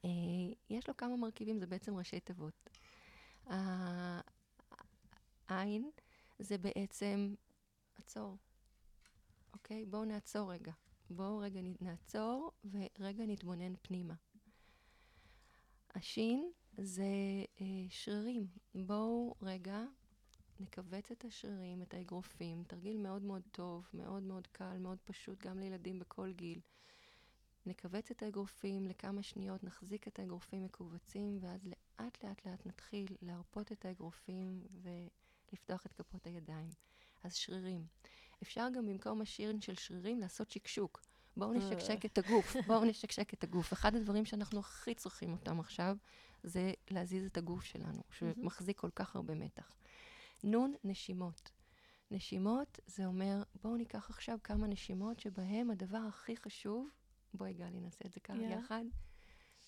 שיש 0.02 0.88
לו 0.88 0.96
כמה 0.96 1.16
מרכיבים, 1.16 1.58
זה 1.58 1.66
בעצם 1.66 1.96
ראשי 1.96 2.20
תיבות. 2.20 2.70
העין 5.48 5.90
זה 6.38 6.58
בעצם 6.58 7.34
עצור, 7.98 8.36
אוקיי? 9.52 9.84
בואו 9.86 10.04
נעצור 10.04 10.52
רגע. 10.52 10.72
בואו 11.10 11.38
רגע 11.38 11.60
נעצור 11.80 12.52
ורגע 13.00 13.24
נתבונן 13.26 13.72
פנימה. 13.82 14.14
השין 15.94 16.50
זה 16.78 17.04
אה, 17.60 17.66
שרירים. 17.88 18.46
בואו 18.74 19.34
רגע 19.42 19.84
נכווץ 20.60 21.10
את 21.10 21.24
השרירים, 21.24 21.82
את 21.82 21.94
האגרופים. 21.94 22.64
תרגיל 22.66 22.96
מאוד 22.96 23.22
מאוד 23.22 23.42
טוב, 23.52 23.88
מאוד 23.94 24.22
מאוד 24.22 24.46
קל, 24.46 24.78
מאוד 24.78 24.98
פשוט, 25.04 25.46
גם 25.46 25.58
לילדים 25.58 25.98
בכל 25.98 26.32
גיל. 26.32 26.60
נכווץ 27.66 28.10
את 28.10 28.22
האגרופים 28.22 28.86
לכמה 28.86 29.22
שניות, 29.22 29.64
נחזיק 29.64 30.08
את 30.08 30.18
האגרופים 30.18 30.64
מכווצים, 30.64 31.38
ואז 31.40 31.66
לאט 31.66 32.24
לאט 32.24 32.46
לאט 32.46 32.66
נתחיל 32.66 33.16
להרפות 33.22 33.72
את 33.72 33.84
האגרופים 33.84 34.62
ולפתוח 34.82 35.86
את 35.86 35.92
כפות 35.92 36.26
הידיים. 36.26 36.68
אז 37.24 37.34
שרירים. 37.34 37.86
אפשר 38.42 38.68
גם 38.74 38.86
במקום 38.86 39.20
השיר 39.20 39.52
של 39.60 39.74
שרירים 39.74 40.20
לעשות 40.20 40.50
שקשוק. 40.50 41.00
בואו 41.36 41.52
נשקשק 41.52 42.04
את 42.04 42.18
הגוף, 42.18 42.56
בואו 42.66 42.84
נשקשק 42.84 43.34
את 43.34 43.44
הגוף. 43.44 43.72
אחד 43.72 43.94
הדברים 43.94 44.24
שאנחנו 44.24 44.60
הכי 44.60 44.94
צריכים 44.94 45.32
אותם 45.32 45.60
עכשיו, 45.60 45.96
זה 46.42 46.72
להזיז 46.90 47.26
את 47.26 47.36
הגוף 47.36 47.64
שלנו, 47.64 48.02
שמחזיק 48.10 48.78
כל 48.78 48.90
כך 48.94 49.16
הרבה 49.16 49.34
מתח. 49.34 49.72
נון, 50.44 50.74
נשימות. 50.84 51.50
נשימות 52.10 52.78
זה 52.86 53.06
אומר, 53.06 53.42
בואו 53.62 53.76
ניקח 53.76 54.10
עכשיו 54.10 54.38
כמה 54.44 54.66
נשימות 54.66 55.20
שבהם 55.20 55.70
הדבר 55.70 55.98
הכי 55.98 56.36
חשוב, 56.36 56.88
בואי 57.34 57.52
גלי, 57.52 57.80
נעשה 57.80 58.04
את 58.06 58.12
זה 58.12 58.20
ככה 58.20 58.36
יאללה. 58.36 58.56
יחד. 58.56 58.84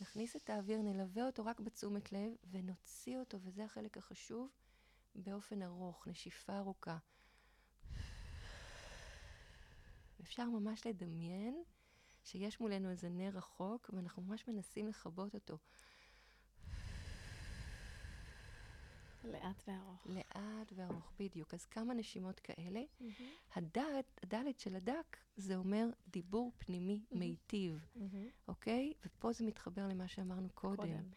נכניס 0.00 0.37
את 0.37 0.50
האוויר, 0.50 0.82
נלווה 0.82 1.26
אותו 1.26 1.44
רק 1.44 1.61
בתשומת 1.61 2.12
לב, 2.12 2.32
ונוציא 2.50 3.18
אותו, 3.18 3.38
וזה 3.42 3.64
החלק 3.64 3.98
החשוב, 3.98 4.50
באופן 5.14 5.62
ארוך, 5.62 6.08
נשיפה 6.08 6.58
ארוכה. 6.58 6.98
אפשר 10.22 10.44
ממש 10.44 10.87
לדמיין 10.87 11.62
שיש 12.24 12.61
מולנו 12.61 12.90
איזה 12.90 13.08
נר 13.08 13.30
רחוק, 13.35 13.90
ואנחנו 13.92 14.22
ממש 14.22 14.48
מנסים 14.48 14.88
לכבות 14.88 15.35
אותו. 15.35 15.58
לאט 19.24 19.62
וארוך. 19.68 20.06
לאט 20.06 20.72
וארוך, 20.74 21.12
בדיוק. 21.18 21.54
אז 21.54 21.66
כמה 21.66 21.94
נשימות 21.94 22.40
כאלה. 22.40 22.82
הדעת, 23.54 24.20
הדלת 24.22 24.58
של 24.58 24.76
הדק, 24.76 25.16
זה 25.37 25.56
אומר 25.56 25.88
דיבור 26.08 26.52
פנימי 26.58 27.04
מיטיב, 27.12 27.87
אוקיי? 28.48 28.92
ופה 29.06 29.32
זה 29.32 29.44
מתחבר 29.44 29.88
למה 29.88 30.08
שאמרנו 30.08 30.48
קודם. 30.54 30.76
קודם. 30.76 31.11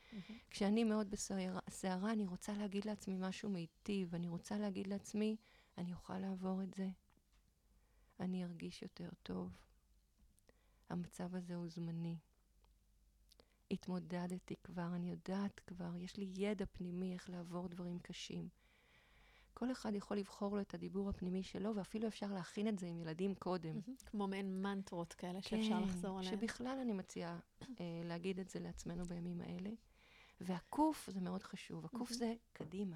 כשאני 0.49 0.83
מאוד 0.83 1.11
בסערה, 1.11 2.11
אני 2.11 2.25
רוצה 2.25 2.53
להגיד 2.53 2.85
לעצמי 2.85 3.17
משהו 3.19 3.49
מיטיב. 3.49 4.15
אני 4.15 4.27
רוצה 4.27 4.57
להגיד 4.57 4.87
לעצמי, 4.87 5.35
אני 5.77 5.93
אוכל 5.93 6.19
לעבור 6.19 6.63
את 6.63 6.73
זה. 6.73 6.89
אני 8.19 8.43
ארגיש 8.43 8.81
יותר 8.81 9.09
טוב. 9.23 9.51
המצב 10.89 11.35
הזה 11.35 11.55
הוא 11.55 11.67
זמני. 11.67 12.17
התמודדתי 13.75 14.55
כבר, 14.63 14.87
אני 14.95 15.09
יודעת 15.09 15.61
כבר, 15.67 15.95
יש 15.97 16.17
לי 16.17 16.31
ידע 16.35 16.65
פנימי 16.71 17.13
איך 17.13 17.29
לעבור 17.29 17.67
דברים 17.67 17.99
קשים. 17.99 18.49
כל 19.53 19.71
אחד 19.71 19.95
יכול 19.95 20.17
לבחור 20.17 20.55
לו 20.55 20.61
את 20.61 20.73
הדיבור 20.73 21.09
הפנימי 21.09 21.43
שלו, 21.43 21.75
ואפילו 21.75 22.07
אפשר 22.07 22.33
להכין 22.33 22.67
את 22.67 22.79
זה 22.79 22.87
עם 22.87 22.99
ילדים 22.99 23.35
קודם. 23.35 23.79
כמו 24.05 24.27
מעין 24.27 24.61
מנטרות 24.61 25.13
כאלה 25.13 25.41
שאפשר 25.41 25.79
לחזור 25.79 26.19
עליהן. 26.19 26.35
שבכלל 26.35 26.77
אני 26.81 26.93
מציעה 26.93 27.39
אה, 27.61 28.01
להגיד 28.03 28.39
את 28.39 28.49
זה 28.49 28.59
לעצמנו 28.59 29.03
בימים 29.03 29.41
האלה. 29.41 29.69
והקוף 30.41 31.09
זה 31.09 31.21
מאוד 31.21 31.43
חשוב. 31.43 31.85
הקוף. 31.85 32.11
זה 32.11 32.33
קדימה. 32.53 32.95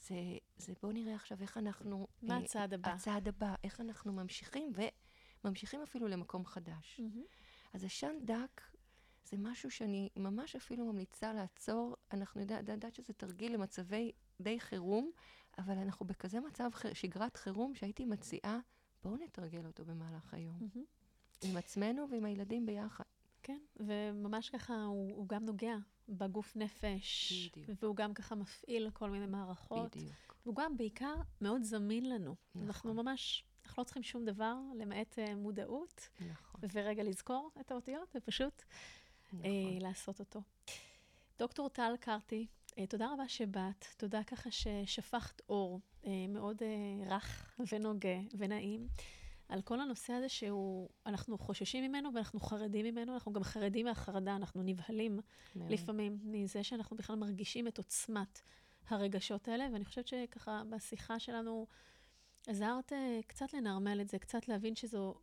זה, 0.00 0.16
זה 0.56 0.72
בואו 0.82 0.92
נראה 0.92 1.14
עכשיו 1.14 1.40
איך 1.40 1.56
אנחנו... 1.56 2.06
מה 2.22 2.34
אה, 2.34 2.40
הצעד 2.44 2.74
הבא? 2.74 2.90
הצעד 2.90 3.28
הבא, 3.28 3.54
איך 3.64 3.80
אנחנו 3.80 4.12
ממשיכים, 4.12 4.72
וממשיכים 5.44 5.82
אפילו 5.82 6.08
למקום 6.08 6.44
חדש. 6.44 7.00
אז 7.72 7.84
עשן 7.84 8.12
דק 8.24 8.62
זה 9.24 9.36
משהו 9.38 9.70
שאני 9.70 10.08
ממש 10.16 10.56
אפילו 10.56 10.84
ממליצה 10.92 11.32
לעצור. 11.32 11.96
אנחנו 12.12 12.40
יודע- 12.40 12.60
יודעת 12.68 12.94
שזה 12.94 13.12
תרגיל 13.12 13.54
למצבי 13.54 14.12
די 14.40 14.60
חירום, 14.60 15.10
אבל 15.58 15.78
אנחנו 15.78 16.06
בכזה 16.06 16.40
מצב 16.40 16.70
ח- 16.74 16.92
שגרת 16.94 17.36
חירום 17.36 17.74
שהייתי 17.74 18.04
מציעה, 18.04 18.58
בואו 19.02 19.16
נתרגל 19.16 19.66
אותו 19.66 19.84
במהלך 19.84 20.34
היום. 20.34 20.56
מהמם. 20.60 20.84
עם 21.44 21.56
עצמנו 21.56 22.06
ועם 22.10 22.24
הילדים 22.24 22.66
ביחד. 22.66 23.04
כן, 23.42 23.58
וממש 23.76 24.50
ככה 24.50 24.84
הוא, 24.84 25.16
הוא 25.16 25.28
גם 25.28 25.44
נוגע 25.44 25.76
בגוף 26.08 26.56
נפש, 26.56 27.32
בדיוק. 27.48 27.78
והוא 27.82 27.96
גם 27.96 28.14
ככה 28.14 28.34
מפעיל 28.34 28.90
כל 28.90 29.10
מיני 29.10 29.26
מערכות, 29.26 29.96
בדיוק. 29.96 30.36
והוא 30.44 30.54
גם 30.56 30.76
בעיקר 30.76 31.14
מאוד 31.40 31.62
זמין 31.62 32.08
לנו. 32.08 32.34
נכון. 32.54 32.66
אנחנו 32.66 32.94
ממש, 32.94 33.44
אנחנו 33.66 33.80
לא 33.80 33.84
צריכים 33.84 34.02
שום 34.02 34.24
דבר 34.24 34.54
למעט 34.74 35.18
uh, 35.18 35.34
מודעות, 35.34 36.08
נכון, 36.30 36.60
ורגע 36.72 37.02
לזכור 37.02 37.50
את 37.60 37.70
האותיות, 37.70 38.12
ופשוט 38.16 38.62
נכון. 39.32 39.44
אה, 39.44 39.78
לעשות 39.80 40.20
אותו. 40.20 40.40
דוקטור 41.38 41.68
טל 41.68 41.92
קרטי, 42.00 42.46
אה, 42.78 42.86
תודה 42.86 43.12
רבה 43.12 43.28
שבאת, 43.28 43.84
תודה 43.96 44.24
ככה 44.24 44.50
ששפכת 44.50 45.42
אור 45.48 45.80
אה, 46.06 46.10
מאוד 46.28 46.62
רך 47.06 47.58
ונוגה 47.72 48.18
ונעים 48.38 48.88
על 49.48 49.62
כל 49.62 49.80
הנושא 49.80 50.12
הזה 50.12 50.28
שהוא, 50.28 50.88
אנחנו 51.06 51.38
חוששים 51.38 51.84
ממנו 51.84 52.14
ואנחנו 52.14 52.40
חרדים 52.40 52.84
ממנו, 52.84 53.14
אנחנו 53.14 53.32
גם 53.32 53.42
חרדים 53.42 53.86
מהחרדה, 53.86 54.36
אנחנו 54.36 54.62
נבהלים 54.62 55.20
מאוד. 55.56 55.70
לפעמים 55.70 56.18
מזה 56.22 56.62
שאנחנו 56.62 56.96
בכלל 56.96 57.16
מרגישים 57.16 57.68
את 57.68 57.78
עוצמת 57.78 58.40
הרגשות 58.88 59.48
האלה, 59.48 59.68
ואני 59.72 59.84
חושבת 59.84 60.06
שככה 60.08 60.62
בשיחה 60.70 61.18
שלנו 61.18 61.66
עזרת 62.46 62.92
קצת 63.26 63.54
לנרמל 63.54 64.00
את 64.00 64.08
זה, 64.08 64.18
קצת 64.18 64.48
להבין 64.48 64.76
שזו... 64.76 65.14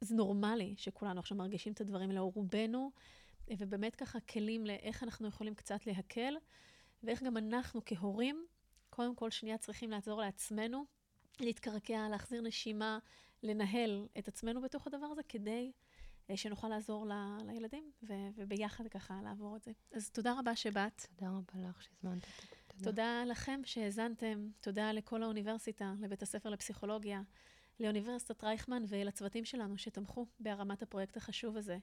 זה 0.00 0.14
נורמלי 0.14 0.74
שכולנו 0.76 1.20
עכשיו 1.20 1.36
מרגישים 1.36 1.72
את 1.72 1.80
הדברים 1.80 2.10
האלה, 2.10 2.20
רובנו, 2.20 2.90
ובאמת 3.58 3.96
ככה 3.96 4.20
כלים 4.20 4.66
לאיך 4.66 5.02
אנחנו 5.02 5.28
יכולים 5.28 5.54
קצת 5.54 5.86
להקל, 5.86 6.34
ואיך 7.02 7.22
גם 7.22 7.36
אנחנו 7.36 7.80
כהורים, 7.84 8.46
קודם 8.90 9.14
כל 9.14 9.30
שנייה 9.30 9.58
צריכים 9.58 9.90
לעזור 9.90 10.20
לעצמנו, 10.20 10.84
להתקרקע, 11.40 12.08
להחזיר 12.08 12.40
נשימה, 12.40 12.98
לנהל 13.42 14.06
את 14.18 14.28
עצמנו 14.28 14.60
בתוך 14.62 14.86
הדבר 14.86 15.06
הזה, 15.06 15.22
כדי 15.28 15.72
אה, 16.30 16.36
שנוכל 16.36 16.68
לעזור 16.68 17.06
ל- 17.06 17.38
לילדים, 17.46 17.90
ו- 18.02 18.28
וביחד 18.36 18.88
ככה 18.88 19.20
לעבור 19.24 19.56
את 19.56 19.62
זה. 19.62 19.72
אז 19.92 20.10
תודה 20.10 20.38
רבה 20.38 20.56
שבאת. 20.56 21.06
תודה 21.16 21.30
רבה 21.30 21.68
לך 21.68 21.82
שהזמנת 21.82 22.24
אותי. 22.24 22.84
תודה 22.84 23.24
לכם 23.26 23.60
שהאזנתם, 23.64 24.48
תודה 24.60 24.92
לכל 24.92 25.22
האוניברסיטה, 25.22 25.94
לבית 26.00 26.22
הספר 26.22 26.50
לפסיכולוגיה, 26.50 27.22
לאוניברסיטת 27.80 28.44
רייכמן 28.44 28.82
ולצוותים 28.88 29.44
שלנו 29.44 29.78
שתמכו 29.78 30.26
בהרמת 30.40 30.82
הפרויקט 30.82 31.16
החשוב 31.16 31.56
הזה. 31.56 31.78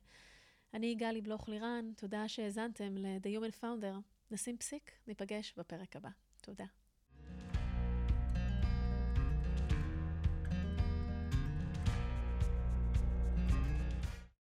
אני 0.73 0.95
גלי 0.95 1.21
בלוך 1.21 1.49
לירן, 1.49 1.91
תודה 1.97 2.27
שהאזנתם 2.27 2.97
ל-The 2.97 3.39
Human 3.39 3.63
Founder. 3.63 3.95
נשים 4.31 4.57
פסיק, 4.57 4.91
ניפגש 5.07 5.53
בפרק 5.57 5.95
הבא. 5.95 6.09
תודה. 6.41 6.65